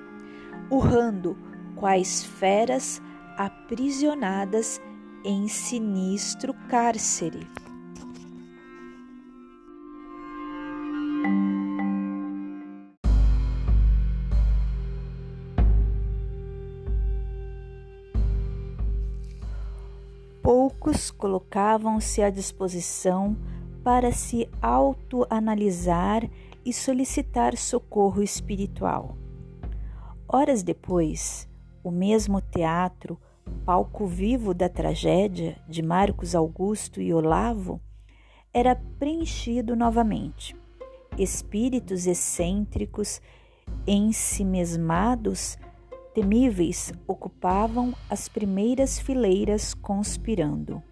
[0.70, 1.36] urrando
[1.76, 3.00] quais feras
[3.36, 4.80] aprisionadas
[5.24, 7.46] em sinistro cárcere.
[20.42, 23.34] Poucos colocavam-se à disposição
[23.82, 26.28] para se autoanalisar
[26.64, 29.16] e solicitar socorro espiritual.
[30.36, 31.48] Horas depois,
[31.84, 33.16] o mesmo teatro,
[33.64, 37.80] palco vivo da tragédia de Marcos Augusto e Olavo,
[38.52, 40.56] era preenchido novamente.
[41.16, 43.22] Espíritos excêntricos,
[43.86, 45.56] ensimesmados,
[46.12, 50.82] temíveis ocupavam as primeiras fileiras conspirando.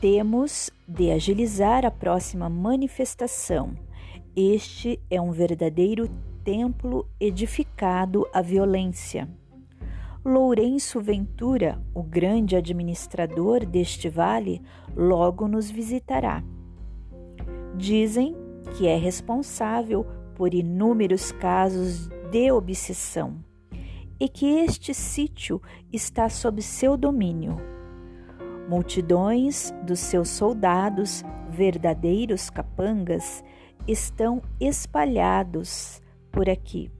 [0.00, 3.74] Temos de agilizar a próxima manifestação.
[4.36, 6.08] Este é um verdadeiro
[6.44, 9.28] templo edificado à violência.
[10.24, 14.62] Lourenço Ventura, o grande administrador deste vale,
[14.96, 16.42] logo nos visitará.
[17.76, 18.36] Dizem
[18.76, 23.44] que é responsável por inúmeros casos de obsessão
[24.18, 25.60] e que este sítio
[25.92, 27.56] está sob seu domínio.
[28.68, 33.42] Multidões dos seus soldados, verdadeiros capangas,
[33.86, 36.01] estão espalhados
[36.32, 36.90] por aqui,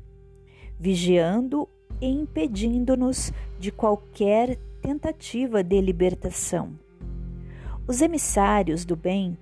[0.78, 1.68] vigiando
[2.00, 6.78] e impedindo-nos de qualquer tentativa de libertação.
[7.86, 9.36] Os emissários do bem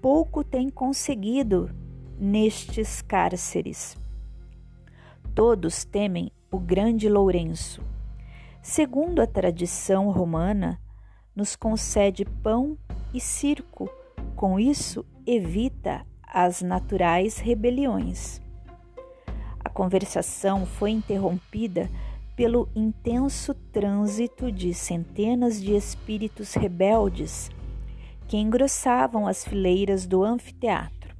[0.00, 1.70] pouco têm conseguido
[2.18, 3.96] nestes cárceres.
[5.34, 7.82] Todos temem o grande Lourenço.
[8.60, 10.80] Segundo a tradição romana,
[11.34, 12.76] nos concede pão
[13.14, 13.88] e circo,
[14.36, 18.41] com isso evita as naturais rebeliões.
[19.72, 21.90] Conversação foi interrompida
[22.36, 27.50] pelo intenso trânsito de centenas de espíritos rebeldes
[28.28, 31.14] que engrossavam as fileiras do anfiteatro.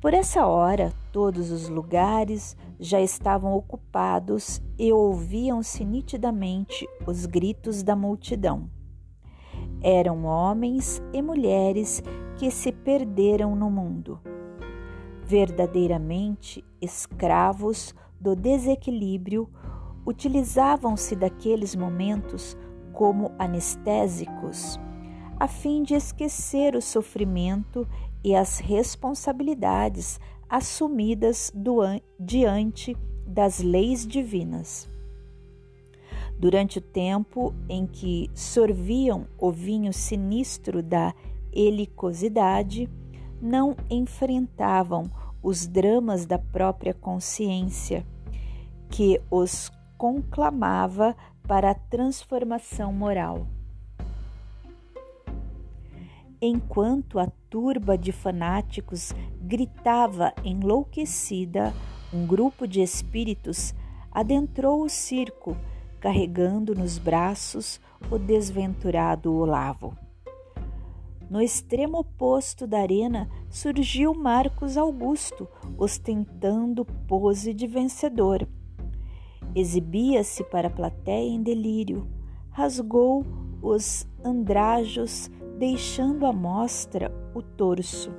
[0.00, 7.96] Por essa hora, todos os lugares já estavam ocupados e ouviam-se nitidamente os gritos da
[7.96, 8.68] multidão.
[9.80, 12.02] Eram homens e mulheres
[12.36, 14.20] que se perderam no mundo,
[15.26, 19.48] verdadeiramente escravos do desequilíbrio,
[20.06, 22.56] utilizavam-se daqueles momentos
[22.92, 24.78] como anestésicos,
[25.38, 27.88] a fim de esquecer o sofrimento
[28.22, 31.52] e as responsabilidades assumidas
[32.18, 32.96] diante
[33.26, 34.88] das leis divinas.
[36.38, 41.14] Durante o tempo em que sorviam o vinho sinistro da
[41.52, 42.88] helicosidade,
[43.44, 45.04] não enfrentavam
[45.42, 48.06] os dramas da própria consciência,
[48.88, 51.14] que os conclamava
[51.46, 53.46] para a transformação moral.
[56.40, 61.74] Enquanto a turba de fanáticos gritava enlouquecida,
[62.14, 63.74] um grupo de espíritos
[64.10, 65.54] adentrou o circo,
[66.00, 67.78] carregando nos braços
[68.10, 70.03] o desventurado Olavo.
[71.30, 75.48] No extremo oposto da arena surgiu Marcos Augusto,
[75.78, 78.46] ostentando pose de vencedor.
[79.54, 82.06] Exibia-se para a plateia em delírio,
[82.50, 83.24] rasgou
[83.62, 88.12] os andrajos deixando à mostra o torso,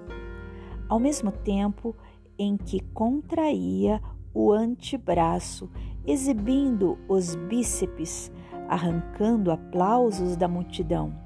[0.90, 1.96] ao mesmo tempo
[2.38, 4.02] em que contraía
[4.34, 5.70] o antebraço,
[6.06, 8.32] exibindo os bíceps,
[8.68, 11.25] arrancando aplausos da multidão.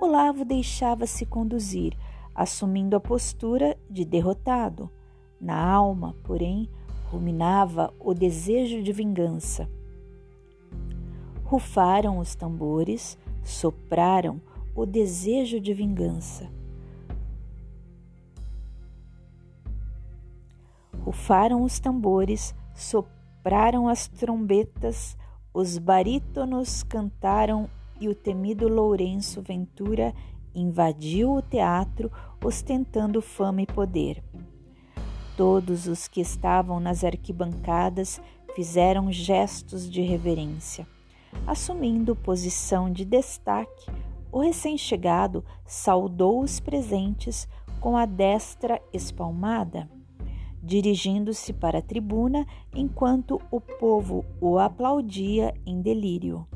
[0.00, 1.92] Olavo deixava-se conduzir,
[2.32, 4.88] assumindo a postura de derrotado.
[5.40, 6.68] Na alma, porém,
[7.10, 9.68] ruminava o desejo de vingança.
[11.44, 14.40] Rufaram os tambores, sopraram
[14.72, 16.48] o desejo de vingança.
[21.00, 25.16] Rufaram os tambores, sopraram as trombetas,
[25.52, 27.68] os barítonos cantaram
[28.00, 30.14] e o temido Lourenço Ventura
[30.54, 32.10] invadiu o teatro
[32.44, 34.22] ostentando fama e poder.
[35.36, 38.20] Todos os que estavam nas arquibancadas
[38.54, 40.86] fizeram gestos de reverência.
[41.46, 43.90] Assumindo posição de destaque,
[44.32, 47.48] o recém-chegado saudou os presentes
[47.80, 49.88] com a destra espalmada,
[50.62, 56.46] dirigindo-se para a tribuna enquanto o povo o aplaudia em delírio.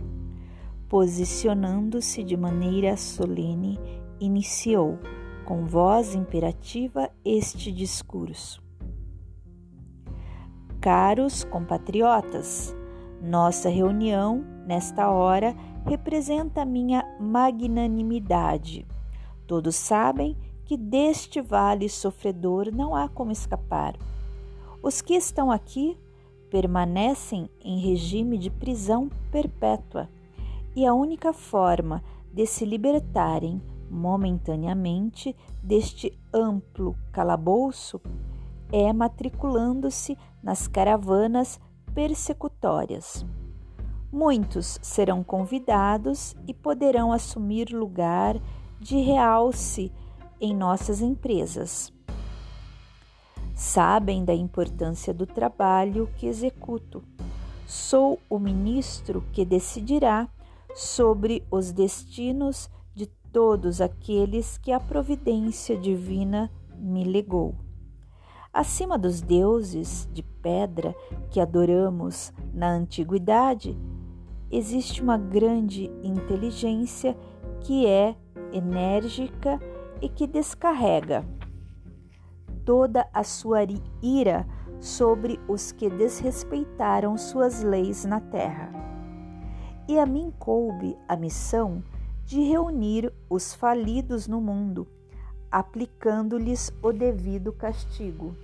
[0.92, 3.80] Posicionando-se de maneira solene,
[4.20, 4.98] iniciou,
[5.46, 8.62] com voz imperativa, este discurso.
[10.82, 12.76] Caros compatriotas,
[13.22, 18.86] nossa reunião, nesta hora, representa minha magnanimidade.
[19.46, 23.96] Todos sabem que deste vale sofredor não há como escapar.
[24.82, 25.96] Os que estão aqui
[26.50, 30.06] permanecem em regime de prisão perpétua
[30.74, 32.02] e a única forma
[32.32, 33.60] de se libertarem
[33.90, 38.00] momentaneamente deste amplo calabouço
[38.72, 41.60] é matriculando-se nas caravanas
[41.94, 43.24] persecutórias.
[44.10, 48.40] Muitos serão convidados e poderão assumir lugar
[48.80, 49.92] de realce
[50.40, 51.92] em nossas empresas.
[53.54, 57.02] Sabem da importância do trabalho que executo.
[57.66, 60.28] Sou o ministro que decidirá
[60.74, 67.54] sobre os destinos de todos aqueles que a providência divina me legou.
[68.52, 70.94] Acima dos deuses de pedra
[71.30, 73.78] que adoramos na antiguidade,
[74.50, 77.16] existe uma grande inteligência
[77.60, 78.14] que é
[78.52, 79.58] enérgica
[80.02, 81.24] e que descarrega
[82.64, 83.60] toda a sua
[84.02, 84.46] ira
[84.80, 88.91] sobre os que desrespeitaram suas leis na terra.
[89.88, 91.82] E a mim coube a missão
[92.24, 94.86] de reunir os falidos no mundo
[95.52, 98.34] aplicando-lhes o devido castigo.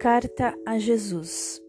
[0.00, 1.63] Carta a Jesus.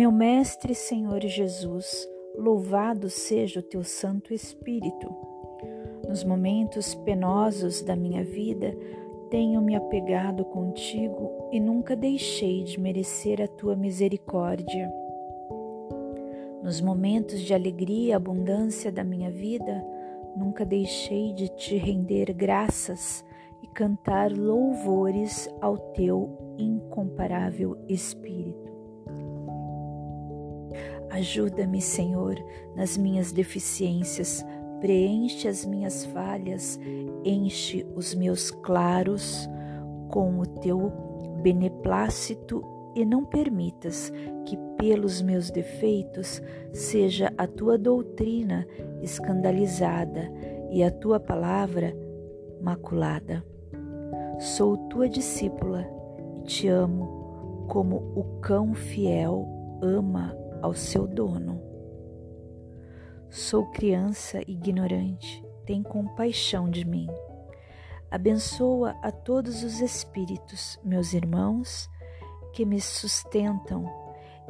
[0.00, 5.14] Meu Mestre Senhor Jesus, Louvado seja o teu Santo Espírito.
[6.08, 8.74] Nos momentos penosos da minha vida,
[9.28, 14.90] tenho me apegado contigo e nunca deixei de merecer a tua misericórdia.
[16.62, 19.84] Nos momentos de alegria e abundância da minha vida,
[20.34, 23.22] nunca deixei de te render graças
[23.62, 28.69] e cantar louvores ao teu incomparável Espírito.
[31.10, 32.36] Ajuda-me, Senhor,
[32.74, 34.44] nas minhas deficiências,
[34.80, 36.78] preenche as minhas falhas,
[37.24, 39.48] enche os meus claros
[40.08, 40.92] com o teu
[41.42, 42.64] beneplácito
[42.94, 44.12] e não permitas
[44.44, 46.42] que pelos meus defeitos
[46.72, 48.66] seja a tua doutrina
[49.02, 50.30] escandalizada
[50.70, 51.94] e a tua palavra
[52.60, 53.44] maculada.
[54.38, 55.86] Sou tua discípula
[56.38, 59.46] e te amo como o cão fiel
[59.82, 61.60] ama ao seu dono.
[63.28, 67.06] Sou criança ignorante, tem compaixão de mim.
[68.10, 71.88] Abençoa a todos os espíritos, meus irmãos,
[72.52, 73.84] que me sustentam,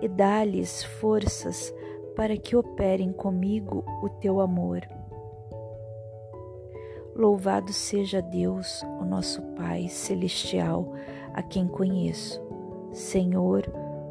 [0.00, 1.74] e dá-lhes forças
[2.16, 4.80] para que operem comigo o teu amor.
[7.14, 10.94] Louvado seja Deus, o nosso Pai celestial,
[11.34, 12.40] a quem conheço.
[12.92, 13.70] Senhor,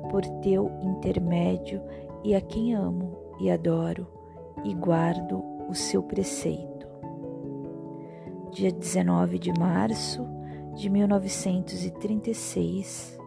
[0.10, 1.82] por teu intermédio
[2.24, 4.06] e a quem amo e adoro
[4.64, 6.88] e guardo o seu preceito.
[8.52, 10.28] Dia 19 de março
[10.76, 13.18] de 1936,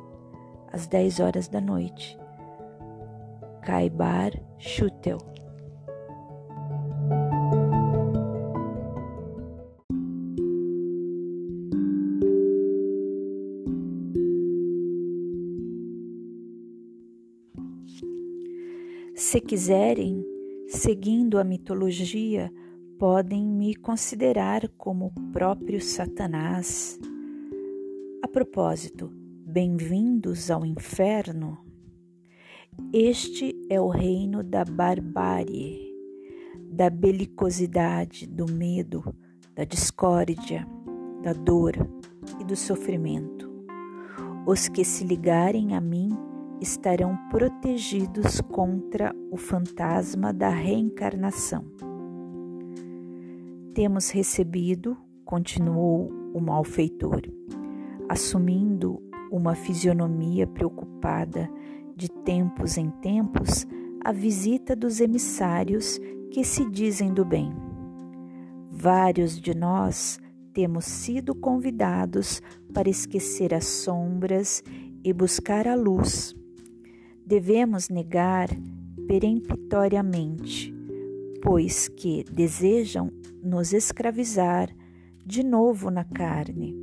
[0.72, 2.18] às 10 horas da noite,
[3.62, 5.18] Caibar Schutel.
[19.32, 20.22] Se quiserem,
[20.68, 22.52] seguindo a mitologia,
[22.98, 27.00] podem me considerar como o próprio Satanás.
[28.22, 29.10] A propósito,
[29.46, 31.64] bem-vindos ao inferno.
[32.92, 35.80] Este é o reino da barbárie,
[36.70, 39.16] da belicosidade, do medo,
[39.54, 40.68] da discórdia,
[41.22, 41.72] da dor
[42.38, 43.50] e do sofrimento.
[44.46, 46.01] Os que se ligarem a mim
[46.62, 51.64] estarão protegidos contra o fantasma da reencarnação.
[53.74, 57.22] Temos recebido, continuou o malfeitor,
[58.08, 61.50] assumindo uma fisionomia preocupada
[61.96, 63.66] de tempos em tempos,
[64.04, 65.98] a visita dos emissários
[66.30, 67.52] que se dizem do bem.
[68.70, 70.20] Vários de nós
[70.52, 72.40] temos sido convidados
[72.72, 74.62] para esquecer as sombras
[75.04, 76.34] e buscar a luz.
[77.24, 78.48] Devemos negar
[79.06, 80.74] peremptoriamente,
[81.40, 83.12] pois que desejam
[83.42, 84.74] nos escravizar
[85.24, 86.76] de novo na carne.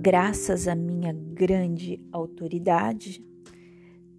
[0.00, 3.22] Graças à minha grande autoridade,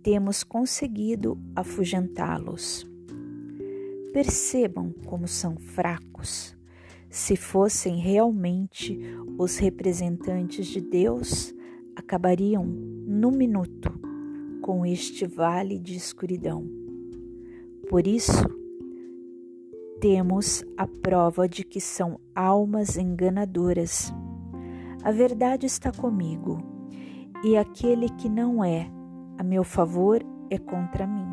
[0.04, 2.86] temos conseguido afugentá-los.
[4.14, 6.56] Percebam como são fracos.
[7.10, 9.00] Se fossem realmente
[9.38, 11.54] os representantes de Deus,
[11.96, 14.09] acabariam num minuto
[14.70, 16.64] com este vale de escuridão.
[17.90, 18.48] Por isso,
[20.00, 24.14] temos a prova de que são almas enganadoras.
[25.04, 26.62] A verdade está comigo,
[27.44, 28.92] e aquele que não é
[29.40, 31.26] a meu favor é contra mim.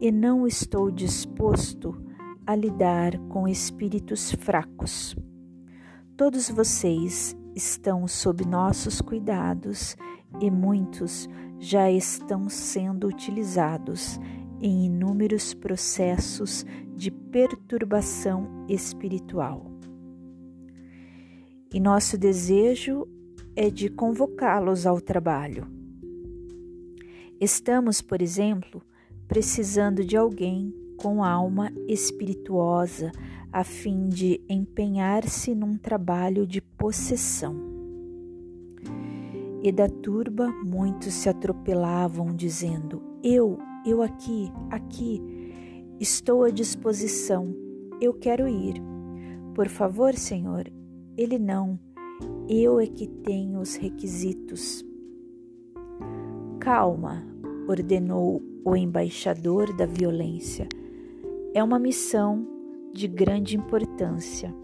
[0.00, 2.00] E não estou disposto
[2.46, 5.16] a lidar com espíritos fracos.
[6.16, 9.96] Todos vocês estão sob nossos cuidados
[10.40, 11.28] e muitos
[11.60, 14.18] já estão sendo utilizados
[14.60, 16.64] em inúmeros processos
[16.96, 19.70] de perturbação espiritual.
[21.72, 23.06] E nosso desejo
[23.54, 25.68] é de convocá-los ao trabalho.
[27.38, 28.82] Estamos, por exemplo,
[29.28, 33.12] precisando de alguém com alma espirituosa
[33.52, 37.69] a fim de empenhar-se num trabalho de possessão.
[39.62, 45.22] E da turba muitos se atropelavam, dizendo: Eu, eu aqui, aqui,
[46.00, 47.54] estou à disposição,
[48.00, 48.74] eu quero ir.
[49.54, 50.64] Por favor, Senhor,
[51.16, 51.78] ele não,
[52.48, 54.84] eu é que tenho os requisitos.
[56.58, 57.26] Calma,
[57.68, 60.66] ordenou o embaixador da violência.
[61.52, 62.46] É uma missão
[62.92, 64.54] de grande importância,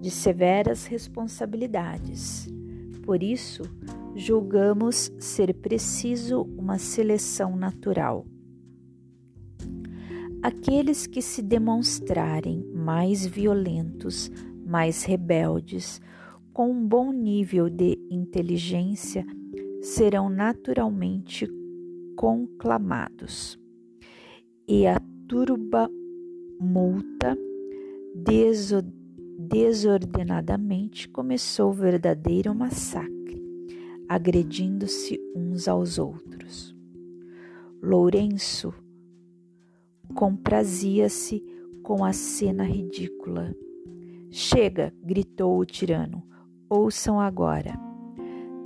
[0.00, 2.48] de severas responsabilidades.
[3.02, 3.62] Por isso,
[4.14, 8.26] julgamos ser preciso uma seleção natural.
[10.42, 14.30] Aqueles que se demonstrarem mais violentos,
[14.66, 16.00] mais rebeldes,
[16.52, 19.26] com um bom nível de inteligência,
[19.80, 21.48] serão naturalmente
[22.14, 23.58] conclamados.
[24.68, 25.90] E a turba
[26.60, 27.36] multa
[29.38, 33.23] desordenadamente começou o verdadeiro massacre,
[34.14, 36.72] agredindo-se uns aos outros.
[37.82, 38.72] Lourenço
[40.14, 41.44] comprazia-se
[41.82, 43.52] com a cena ridícula.
[44.30, 44.94] Chega!
[45.02, 46.22] gritou o tirano.
[46.70, 47.76] Ouçam agora.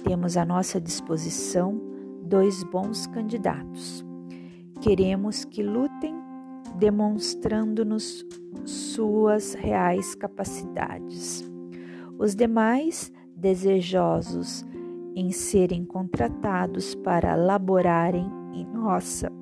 [0.05, 1.80] Temos à nossa disposição
[2.24, 4.05] dois bons candidatos.
[4.82, 6.14] Queremos que lutem
[6.76, 8.22] demonstrando-nos
[8.66, 11.42] suas reais capacidades.
[12.18, 14.68] Os demais, desejosos
[15.18, 19.32] em serem contratados para laborarem em nossa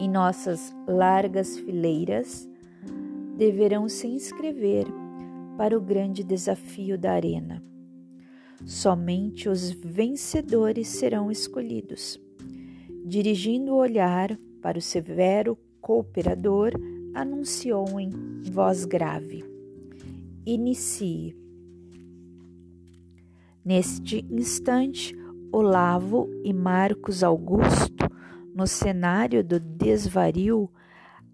[0.00, 2.46] em nossas largas fileiras,
[3.36, 4.84] deverão se inscrever
[5.56, 7.62] para o grande desafio da arena.
[8.64, 12.20] Somente os vencedores serão escolhidos.
[13.06, 16.72] Dirigindo o olhar para o severo cooperador,
[17.14, 18.10] anunciou em
[18.50, 19.44] voz grave:
[20.44, 21.45] Inicie.
[23.66, 25.12] Neste instante,
[25.50, 28.06] Olavo e Marcos Augusto,
[28.54, 30.70] no cenário do desvario,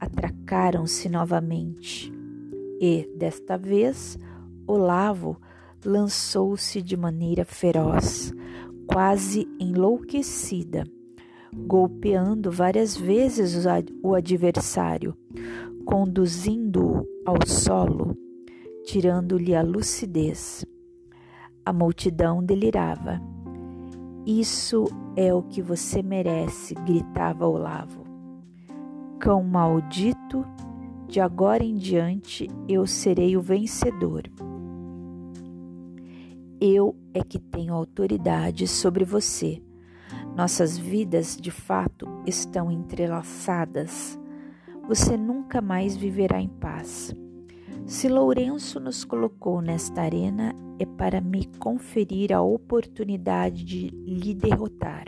[0.01, 2.11] atracaram-se novamente.
[2.81, 4.19] E, desta vez,
[4.67, 5.39] Olavo
[5.85, 8.33] lançou-se de maneira feroz,
[8.87, 10.85] quase enlouquecida
[11.55, 13.67] golpeando várias vezes
[14.03, 15.15] o adversário,
[15.85, 18.17] conduzindo-o ao solo,
[18.85, 20.65] tirando-lhe a lucidez.
[21.65, 23.21] A multidão delirava.
[24.27, 24.85] Isso
[25.17, 28.05] é o que você merece, gritava Olavo.
[29.19, 30.45] Cão maldito,
[31.09, 34.23] de agora em diante eu serei o vencedor.
[36.61, 39.63] Eu é que tenho autoridade sobre você
[40.35, 44.19] nossas vidas, de fato, estão entrelaçadas.
[44.89, 47.15] Você nunca mais viverá em paz.
[47.87, 55.05] Se Lourenço nos colocou nesta arena, é para me conferir a oportunidade de lhe derrotar.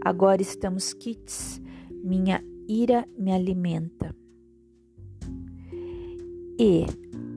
[0.00, 1.60] Agora estamos quites,
[2.02, 4.14] minha ira me alimenta.
[6.58, 6.86] E,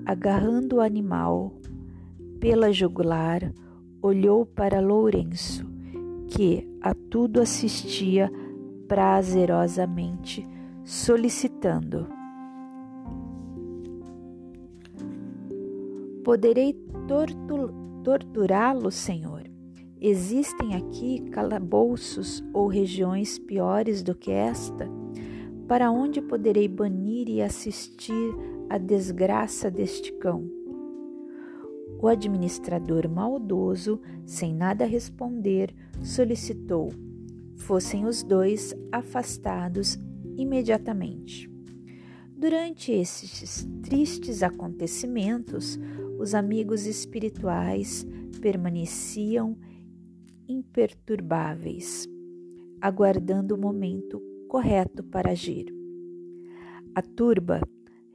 [0.06, 1.54] agarrando o animal
[2.40, 3.54] pela jugular,
[4.02, 5.66] olhou para Lourenço,
[6.28, 8.32] que a tudo assistia
[8.88, 10.48] prazerosamente,
[10.84, 12.08] solicitando:
[16.24, 16.76] Poderei
[18.04, 19.44] torturá-lo, Senhor?
[20.00, 24.90] Existem aqui calabouços ou regiões piores do que esta?
[25.68, 28.34] Para onde poderei banir e assistir
[28.70, 30.50] à desgraça deste cão?
[32.00, 36.90] O administrador maldoso, sem nada responder, solicitou
[37.62, 39.98] fossem os dois afastados
[40.36, 41.50] imediatamente.
[42.36, 45.80] Durante esses tristes acontecimentos,
[46.22, 48.06] os amigos espirituais
[48.42, 49.58] permaneciam
[50.48, 52.08] imperturbáveis,
[52.80, 55.66] aguardando o momento correto para agir.
[56.94, 57.60] A turba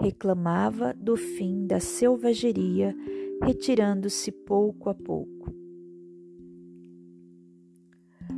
[0.01, 2.95] reclamava do fim da selvageria,
[3.43, 5.53] retirando-se pouco a pouco.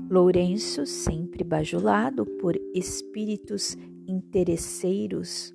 [0.09, 5.55] Lourenço, sempre bajulado por espíritos interesseiros,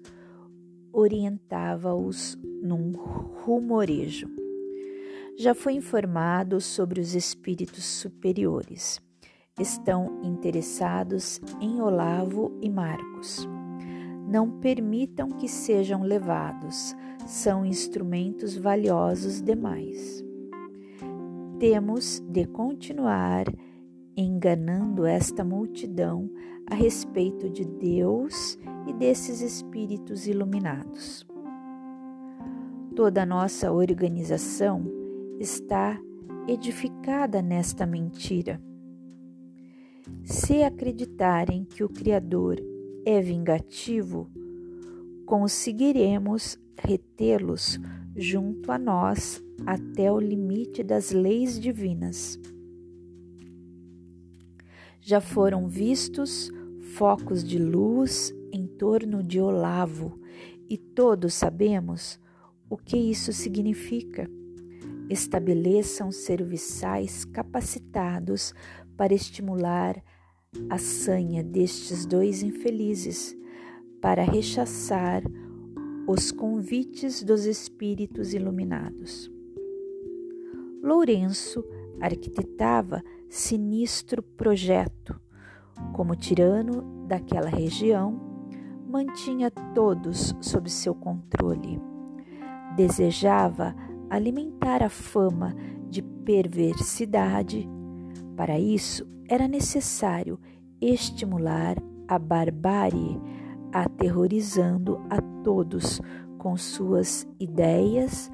[0.94, 2.92] orientava-os num
[3.44, 4.44] rumorejo
[5.36, 9.02] já foi informado sobre os espíritos superiores.
[9.60, 13.48] Estão interessados em Olavo e Marcos.
[14.28, 20.24] Não permitam que sejam levados, são instrumentos valiosos demais.
[21.60, 23.46] Temos de continuar
[24.16, 26.30] enganando esta multidão
[26.70, 28.58] a respeito de Deus
[28.88, 31.26] e desses espíritos iluminados.
[32.96, 34.86] Toda a nossa organização
[35.40, 36.00] está
[36.48, 38.62] edificada nesta mentira.
[40.24, 42.58] Se acreditarem que o Criador
[43.06, 44.30] é vingativo,
[45.26, 47.80] conseguiremos retê-los
[48.16, 52.40] junto a nós até o limite das leis divinas.
[55.06, 56.50] Já foram vistos
[56.96, 60.18] focos de luz em torno de Olavo
[60.70, 62.18] e todos sabemos
[62.70, 64.32] o que isso significa
[65.10, 68.54] estabeleçam serviçais capacitados
[68.96, 70.02] para estimular
[70.70, 73.36] a sanha destes dois infelizes,
[74.00, 75.22] para rechaçar
[76.08, 79.30] os convites dos espíritos iluminados.
[80.82, 81.62] Lourenço
[82.00, 83.04] arquitetava
[83.34, 85.20] sinistro projeto.
[85.94, 88.22] Como tirano daquela região,
[88.88, 91.82] mantinha todos sob seu controle.
[92.76, 93.76] Desejava
[94.08, 95.56] alimentar a fama
[95.90, 97.68] de perversidade.
[98.38, 100.40] Para isso, era necessário
[100.80, 101.76] estimular
[102.08, 103.20] a barbárie,
[103.72, 106.00] aterrorizando a todos
[106.38, 108.32] com suas ideias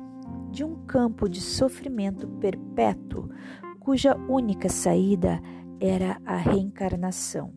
[0.52, 3.30] de um campo de sofrimento perpétuo,
[3.90, 5.42] cuja única saída
[5.80, 7.52] era a reencarnação,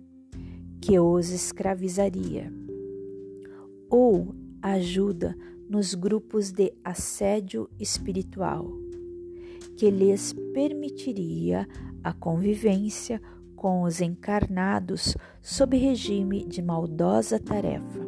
[0.80, 2.50] que os escravizaria,
[3.90, 5.36] ou ajuda
[5.68, 8.66] nos grupos de assédio espiritual,
[9.76, 11.68] que lhes permitiria
[12.02, 13.20] a convivência
[13.54, 18.01] com os encarnados sob regime de maldosa tarefa.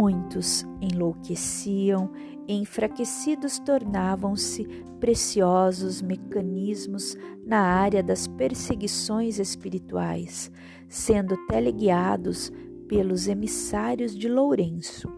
[0.00, 2.10] Muitos enlouqueciam
[2.48, 4.64] enfraquecidos tornavam-se
[4.98, 10.50] preciosos mecanismos na área das perseguições espirituais,
[10.88, 12.50] sendo teleguiados
[12.88, 15.08] pelos emissários de Lourenço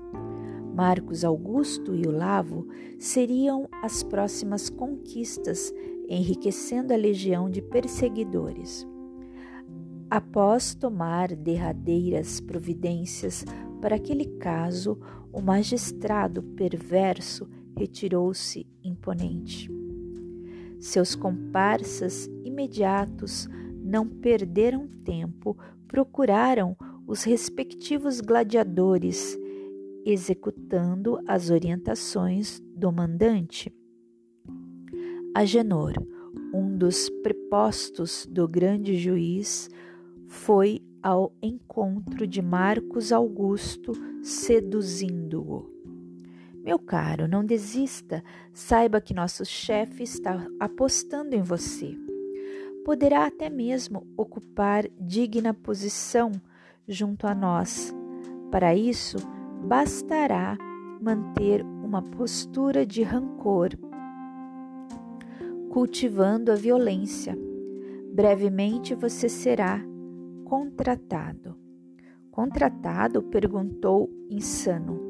[0.75, 2.67] Marcos Augusto e Olavo
[2.99, 5.73] seriam as próximas conquistas,
[6.09, 8.85] enriquecendo a legião de perseguidores.
[10.11, 13.45] Após tomar derradeiras providências
[13.85, 14.99] para aquele caso,
[15.31, 19.71] o magistrado perverso retirou-se imponente.
[20.81, 23.47] Seus comparsas imediatos
[23.83, 25.55] não perderam tempo,
[25.87, 26.75] procuraram
[27.07, 29.39] os respectivos gladiadores
[30.07, 33.71] executando as orientações do mandante.
[35.35, 35.93] Agenor,
[36.55, 39.69] um dos prepostos do grande juiz,
[40.27, 43.93] foi ao encontro de Marcos Augusto,
[44.23, 45.71] seduzindo-o.
[46.65, 48.25] Meu caro, não desista,
[48.55, 51.95] saiba que nosso chefe está apostando em você.
[52.87, 56.33] Poderá até mesmo ocupar digna posição
[56.89, 57.95] junto a nós.
[58.51, 59.19] Para isso,
[59.63, 60.57] bastará
[61.03, 63.73] manter uma postura de rancor,
[65.71, 67.37] cultivando a violência.
[68.11, 69.85] Brevemente você será
[70.55, 71.57] contratado.
[72.31, 73.21] Contratado?
[73.25, 75.01] perguntou insano.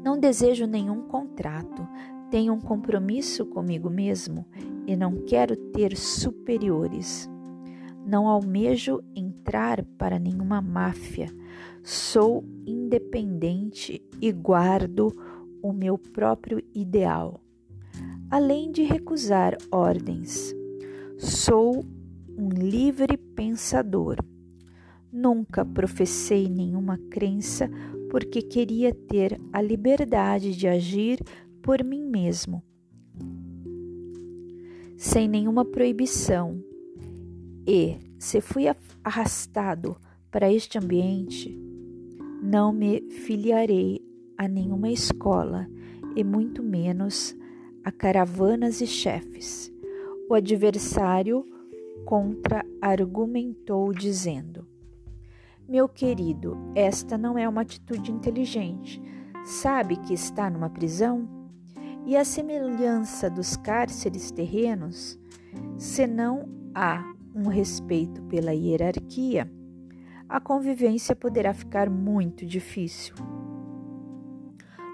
[0.00, 1.84] Não desejo nenhum contrato.
[2.30, 4.46] Tenho um compromisso comigo mesmo
[4.86, 7.28] e não quero ter superiores.
[8.06, 11.26] Não almejo entrar para nenhuma máfia.
[11.82, 15.08] Sou independente e guardo
[15.60, 17.40] o meu próprio ideal,
[18.30, 20.54] além de recusar ordens.
[21.18, 21.84] Sou
[22.40, 24.16] um livre pensador.
[25.12, 27.68] Nunca professei nenhuma crença
[28.10, 31.20] porque queria ter a liberdade de agir
[31.62, 32.62] por mim mesmo,
[34.96, 36.62] sem nenhuma proibição.
[37.66, 38.64] E, se fui
[39.04, 39.96] arrastado
[40.30, 41.56] para este ambiente,
[42.42, 44.00] não me filiarei
[44.38, 45.68] a nenhuma escola
[46.16, 47.36] e muito menos
[47.84, 49.70] a caravanas e chefes.
[50.28, 51.44] O adversário
[52.04, 54.66] contra-argumentou, dizendo:
[55.68, 59.00] Meu querido, esta não é uma atitude inteligente.
[59.44, 61.28] Sabe que está numa prisão?
[62.06, 65.18] E a semelhança dos cárceres terrenos,
[65.76, 69.50] se não há um respeito pela hierarquia,
[70.28, 73.14] a convivência poderá ficar muito difícil.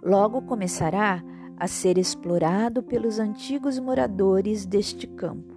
[0.02, 1.22] Logo começará
[1.56, 5.55] a ser explorado pelos antigos moradores deste campo.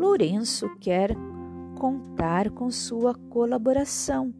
[0.00, 1.14] Lourenço quer
[1.78, 4.34] contar com sua colaboração.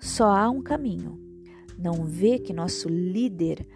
[0.00, 1.20] Só há um caminho.
[1.78, 3.68] Não vê que nosso líder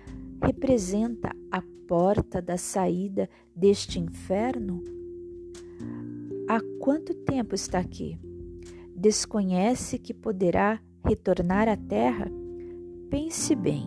[0.43, 4.82] representa a porta da saída deste inferno?
[6.49, 8.18] Há quanto tempo está aqui?
[8.97, 12.32] desconhece que poderá retornar à terra?
[13.11, 13.87] Pense bem.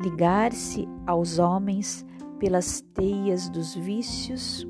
[0.00, 2.04] Ligar-se aos homens
[2.40, 4.66] pelas teias dos vícios,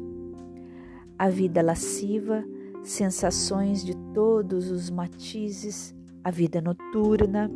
[1.18, 2.44] a vida lasciva,
[2.82, 7.50] sensações de todos os matizes, a vida noturna.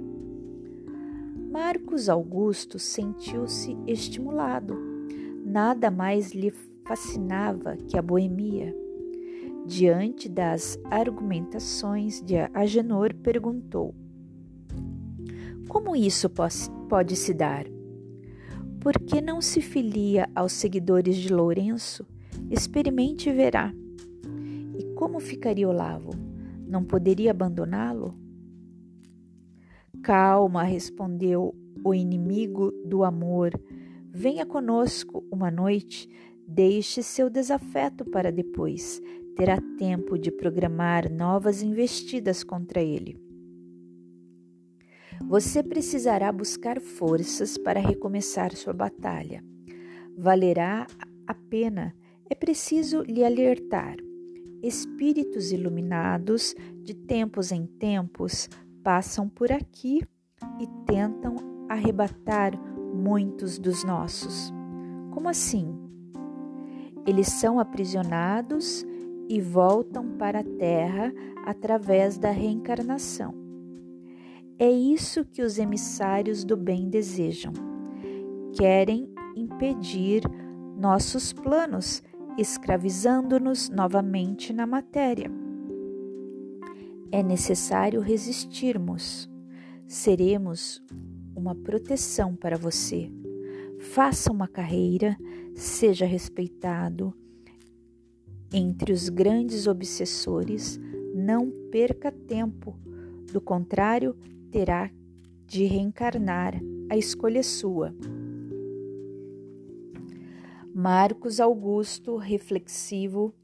[1.51, 4.77] Marcos Augusto sentiu-se estimulado.
[5.45, 6.53] Nada mais lhe
[6.87, 8.75] fascinava que a boemia.
[9.67, 13.95] Diante das argumentações de Agenor, perguntou:
[15.69, 16.31] Como isso
[16.89, 17.67] pode se dar?
[18.81, 22.07] Por que não se filia aos seguidores de Lourenço?
[22.51, 23.73] Experimente e verá.
[24.79, 26.11] E como ficaria Olavo?
[26.67, 28.15] Não poderia abandoná-lo?
[30.03, 33.53] Calma, respondeu o inimigo do amor.
[34.11, 36.09] Venha conosco uma noite,
[36.47, 39.03] deixe seu desafeto para depois
[39.39, 43.17] terá tempo de programar novas investidas contra ele.
[45.29, 49.45] Você precisará buscar forças para recomeçar sua batalha.
[50.17, 50.89] Valerá
[51.25, 51.95] a pena,
[52.31, 53.97] é preciso lhe alertar.
[54.63, 58.49] Espíritos iluminados, de tempos em tempos,
[58.83, 60.03] passam por aqui
[60.61, 61.37] e tentam
[61.69, 62.59] arrebatar
[62.95, 64.53] muitos dos nossos.
[65.13, 65.75] Como assim?
[67.07, 68.85] Eles são aprisionados
[69.29, 71.13] e voltam para a Terra
[71.45, 73.35] através da reencarnação.
[74.59, 77.53] É isso que os emissários do bem desejam.
[78.55, 80.23] Querem impedir
[80.77, 82.03] nossos planos,
[82.39, 85.31] escravizando-nos novamente na matéria.
[87.11, 89.29] É necessário resistirmos.
[89.87, 90.83] Seremos
[91.35, 93.11] uma proteção para você.
[93.81, 95.17] Faça uma carreira,
[95.55, 97.13] seja respeitado
[98.53, 100.81] entre os grandes obsessores,
[101.15, 102.79] não perca tempo,
[103.33, 104.17] do contrário,
[104.51, 104.91] terá
[105.47, 106.55] de reencarnar,
[106.89, 107.95] a escolha é sua.
[110.81, 113.35] Marcos Augusto, reflexivo,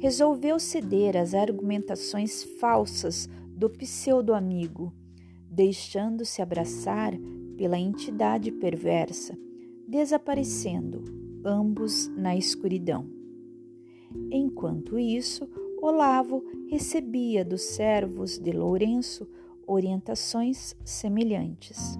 [0.00, 4.92] resolveu ceder às argumentações falsas do pseudo-amigo,
[5.48, 7.12] deixando-se abraçar
[7.56, 9.38] pela entidade perversa,
[9.86, 11.04] desaparecendo,
[11.44, 13.08] ambos na escuridão.
[14.32, 15.48] Enquanto isso,
[15.80, 19.28] Olavo recebia dos servos de Lourenço
[19.64, 21.96] orientações semelhantes.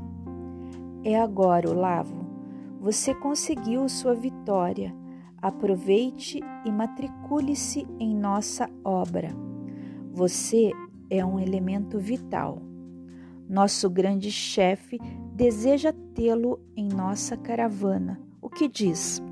[1.04, 2.23] É agora, Olavo,
[2.84, 4.94] você conseguiu sua vitória.
[5.40, 9.30] Aproveite e matricule-se em nossa obra.
[10.12, 10.70] Você
[11.08, 12.60] é um elemento vital.
[13.48, 14.98] Nosso grande chefe
[15.34, 18.20] deseja tê-lo em nossa caravana.
[18.42, 19.22] O que diz?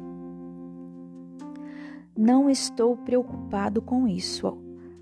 [2.16, 4.57] Não estou preocupado com isso.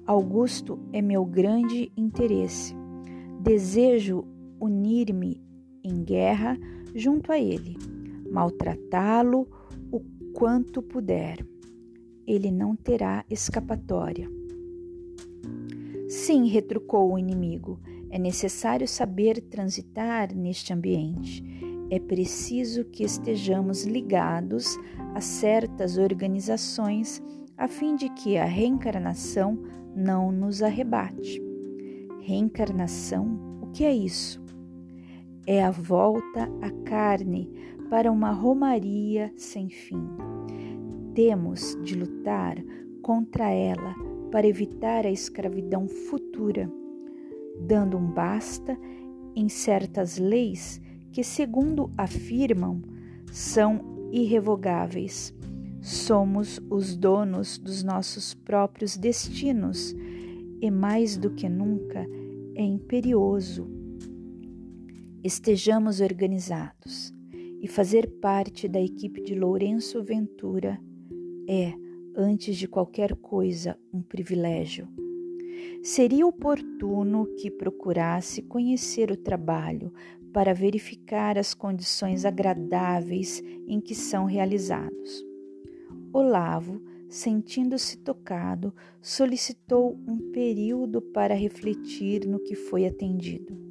[0.04, 2.74] Augusto é meu grande interesse.
[3.40, 4.24] Desejo
[4.58, 5.40] unir-me
[5.84, 6.58] em guerra
[6.96, 7.78] junto a ele,
[8.30, 9.48] maltratá-lo
[9.90, 10.00] o
[10.32, 11.44] quanto puder.
[12.26, 14.30] Ele não terá escapatória.
[16.08, 21.44] Sim, retrucou o inimigo, é necessário saber transitar neste ambiente.
[21.90, 24.76] É preciso que estejamos ligados
[25.14, 27.22] a certas organizações
[27.56, 29.58] a fim de que a reencarnação
[29.94, 31.42] não nos arrebate.
[32.22, 34.42] Reencarnação, o que é isso?
[35.46, 37.50] É a volta à carne
[37.90, 40.08] para uma romaria sem fim.
[41.12, 42.56] Temos de lutar
[43.02, 43.94] contra ela
[44.30, 46.70] para evitar a escravidão futura,
[47.66, 48.78] dando um basta
[49.34, 50.80] em certas leis
[51.10, 52.80] que, segundo afirmam,
[53.32, 55.34] são irrevogáveis.
[55.82, 59.96] Somos os donos dos nossos próprios destinos
[60.60, 62.06] e, mais do que nunca,
[62.54, 63.68] é imperioso
[65.22, 67.12] estejamos organizados
[67.60, 70.80] e fazer parte da equipe de Lourenço Ventura
[71.48, 71.74] é,
[72.16, 74.88] antes de qualquer coisa, um privilégio.
[75.82, 79.92] Seria oportuno que procurasse conhecer o trabalho
[80.32, 85.24] para verificar as condições agradáveis em que são realizados.
[86.12, 93.69] Olavo, sentindo-se tocado, solicitou um período para refletir no que foi atendido.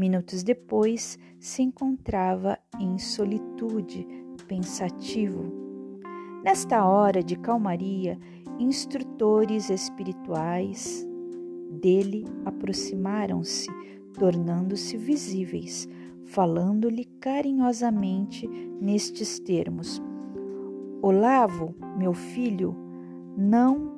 [0.00, 4.06] Minutos depois, se encontrava em solitude,
[4.48, 5.44] pensativo.
[6.42, 8.18] Nesta hora de calmaria,
[8.58, 11.06] instrutores espirituais
[11.82, 13.68] dele aproximaram-se
[14.18, 15.86] tornando-se visíveis,
[16.24, 18.48] falando-lhe carinhosamente
[18.80, 20.00] nestes termos:
[21.02, 22.74] Olavo, meu filho,
[23.36, 23.92] não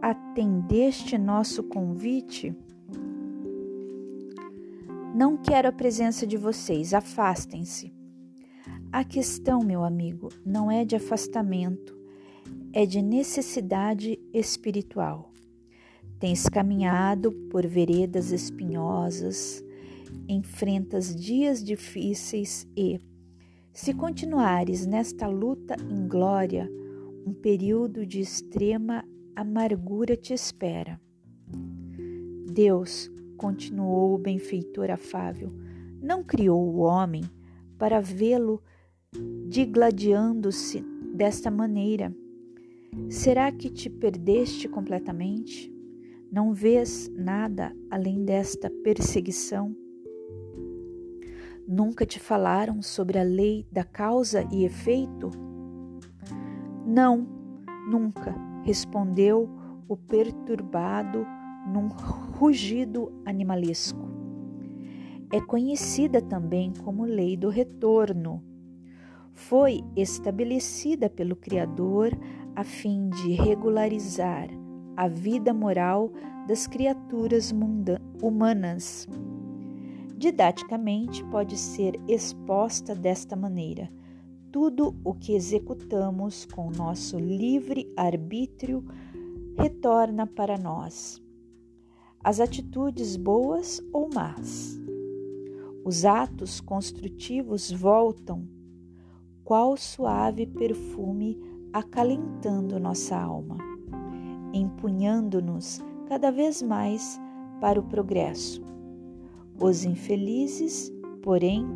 [0.00, 2.56] atendeste nosso convite?
[5.14, 7.94] Não quero a presença de vocês, afastem-se.
[8.90, 11.96] A questão, meu amigo, não é de afastamento,
[12.72, 15.30] é de necessidade espiritual.
[16.18, 19.64] Tens caminhado por veredas espinhosas,
[20.26, 22.98] enfrentas dias difíceis e,
[23.72, 26.68] se continuares nesta luta inglória,
[27.24, 29.04] um período de extrema
[29.36, 31.00] amargura te espera.
[32.52, 35.52] Deus, continuou o benfeitor afável,
[36.00, 37.22] não criou o homem
[37.78, 38.62] para vê-lo
[39.48, 40.80] digladiando-se
[41.14, 42.14] desta maneira.
[43.08, 45.72] Será que te perdeste completamente?
[46.30, 49.74] Não vês nada além desta perseguição?
[51.66, 55.30] Nunca te falaram sobre a lei da causa e efeito?
[56.86, 57.26] Não,
[57.88, 59.48] nunca, respondeu
[59.88, 61.26] o perturbado
[61.66, 64.08] num rugido animalesco.
[65.32, 68.42] É conhecida também como lei do retorno.
[69.32, 72.16] Foi estabelecida pelo Criador
[72.54, 74.48] a fim de regularizar
[74.96, 76.12] a vida moral
[76.46, 77.52] das criaturas
[78.22, 79.08] humanas.
[80.16, 83.90] Didaticamente, pode ser exposta desta maneira:
[84.52, 88.84] tudo o que executamos com nosso livre arbítrio
[89.56, 91.23] retorna para nós.
[92.24, 94.80] As atitudes boas ou más.
[95.84, 98.48] Os atos construtivos voltam,
[99.44, 101.38] qual suave perfume
[101.72, 103.58] acalentando nossa alma
[104.54, 107.20] empunhando-nos cada vez mais
[107.60, 108.62] para o progresso.
[109.60, 110.92] Os infelizes,
[111.22, 111.66] porém,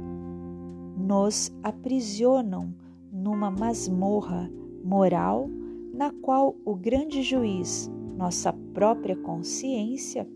[0.97, 2.74] nos aprisionam
[3.12, 4.51] numa masmorra
[4.85, 5.48] moral
[5.93, 10.28] na qual o grande juiz, nossa própria consciência,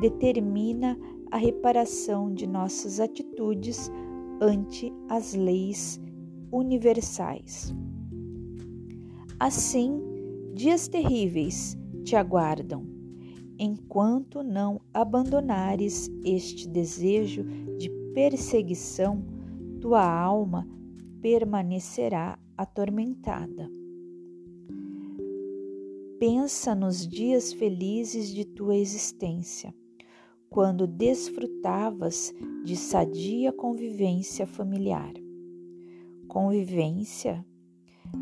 [0.00, 0.98] determina
[1.30, 3.90] a reparação de nossas atitudes
[4.40, 6.00] ante as leis
[6.50, 7.74] universais.
[9.38, 10.00] Assim,
[10.54, 12.86] Dias terríveis te aguardam,
[13.58, 17.42] enquanto não abandonares este desejo
[17.78, 19.24] de perseguição,
[19.80, 20.68] tua alma
[21.22, 23.70] permanecerá atormentada.
[26.18, 29.74] Pensa nos dias felizes de tua existência,
[30.52, 35.14] quando desfrutavas de sadia convivência familiar.
[36.28, 37.44] Convivência?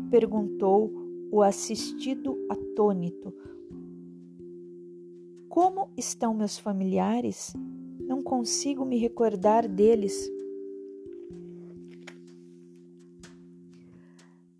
[0.09, 0.89] perguntou
[1.29, 3.33] o assistido atônito.
[5.49, 7.53] Como estão meus familiares?
[7.99, 10.31] Não consigo me recordar deles.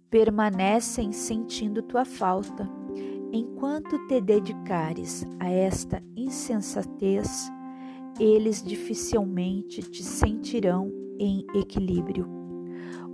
[0.10, 2.70] Permanecem sentindo tua falta.
[3.32, 7.50] Enquanto te dedicares a esta insensatez,
[8.22, 12.28] eles dificilmente te sentirão em equilíbrio.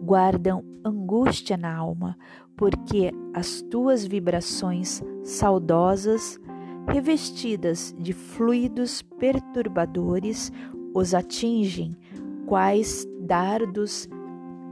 [0.03, 2.17] Guardam angústia na alma,
[2.57, 6.37] porque as tuas vibrações saudosas,
[6.89, 10.51] revestidas de fluidos perturbadores,
[10.93, 11.95] os atingem,
[12.45, 14.09] quais dardos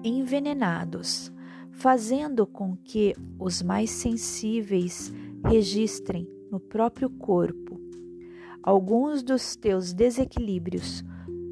[0.04, 1.32] envenenados,
[1.72, 5.14] fazendo com que os mais sensíveis
[5.46, 7.75] registrem no próprio corpo
[8.66, 11.04] alguns dos teus desequilíbrios,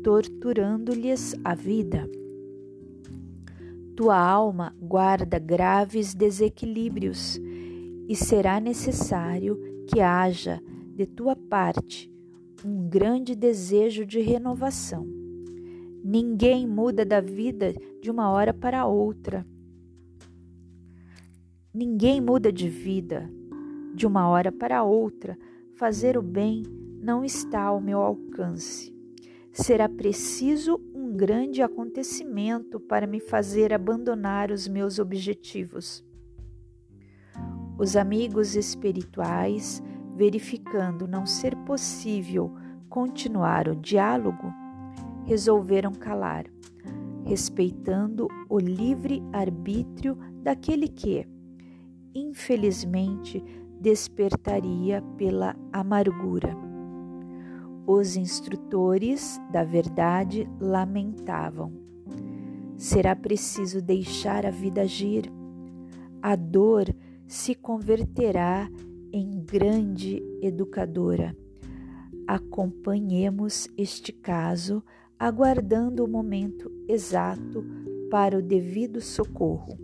[0.03, 2.09] torturando-lhes a vida.
[3.95, 7.39] Tua alma guarda graves desequilíbrios
[8.09, 10.59] e será necessário que haja
[10.95, 12.11] de tua parte
[12.65, 15.05] um grande desejo de renovação.
[16.03, 19.45] Ninguém muda da vida de uma hora para outra.
[21.71, 23.29] Ninguém muda de vida
[23.93, 25.37] de uma hora para outra.
[25.75, 26.63] Fazer o bem
[27.03, 28.95] não está ao meu alcance.
[29.51, 36.01] Será preciso um grande acontecimento para me fazer abandonar os meus objetivos.
[37.77, 39.83] Os amigos espirituais,
[40.15, 42.55] verificando não ser possível
[42.87, 44.53] continuar o diálogo,
[45.25, 46.45] resolveram calar,
[47.25, 51.27] respeitando o livre arbítrio daquele que,
[52.15, 53.43] infelizmente,
[53.81, 56.72] despertaria pela amargura.
[57.85, 61.73] Os instrutores da verdade lamentavam.
[62.77, 65.29] Será preciso deixar a vida agir.
[66.21, 66.85] A dor
[67.27, 68.69] se converterá
[69.11, 71.35] em grande educadora.
[72.25, 74.81] Acompanhemos este caso,
[75.19, 77.65] aguardando o momento exato
[78.09, 79.82] para o devido socorro.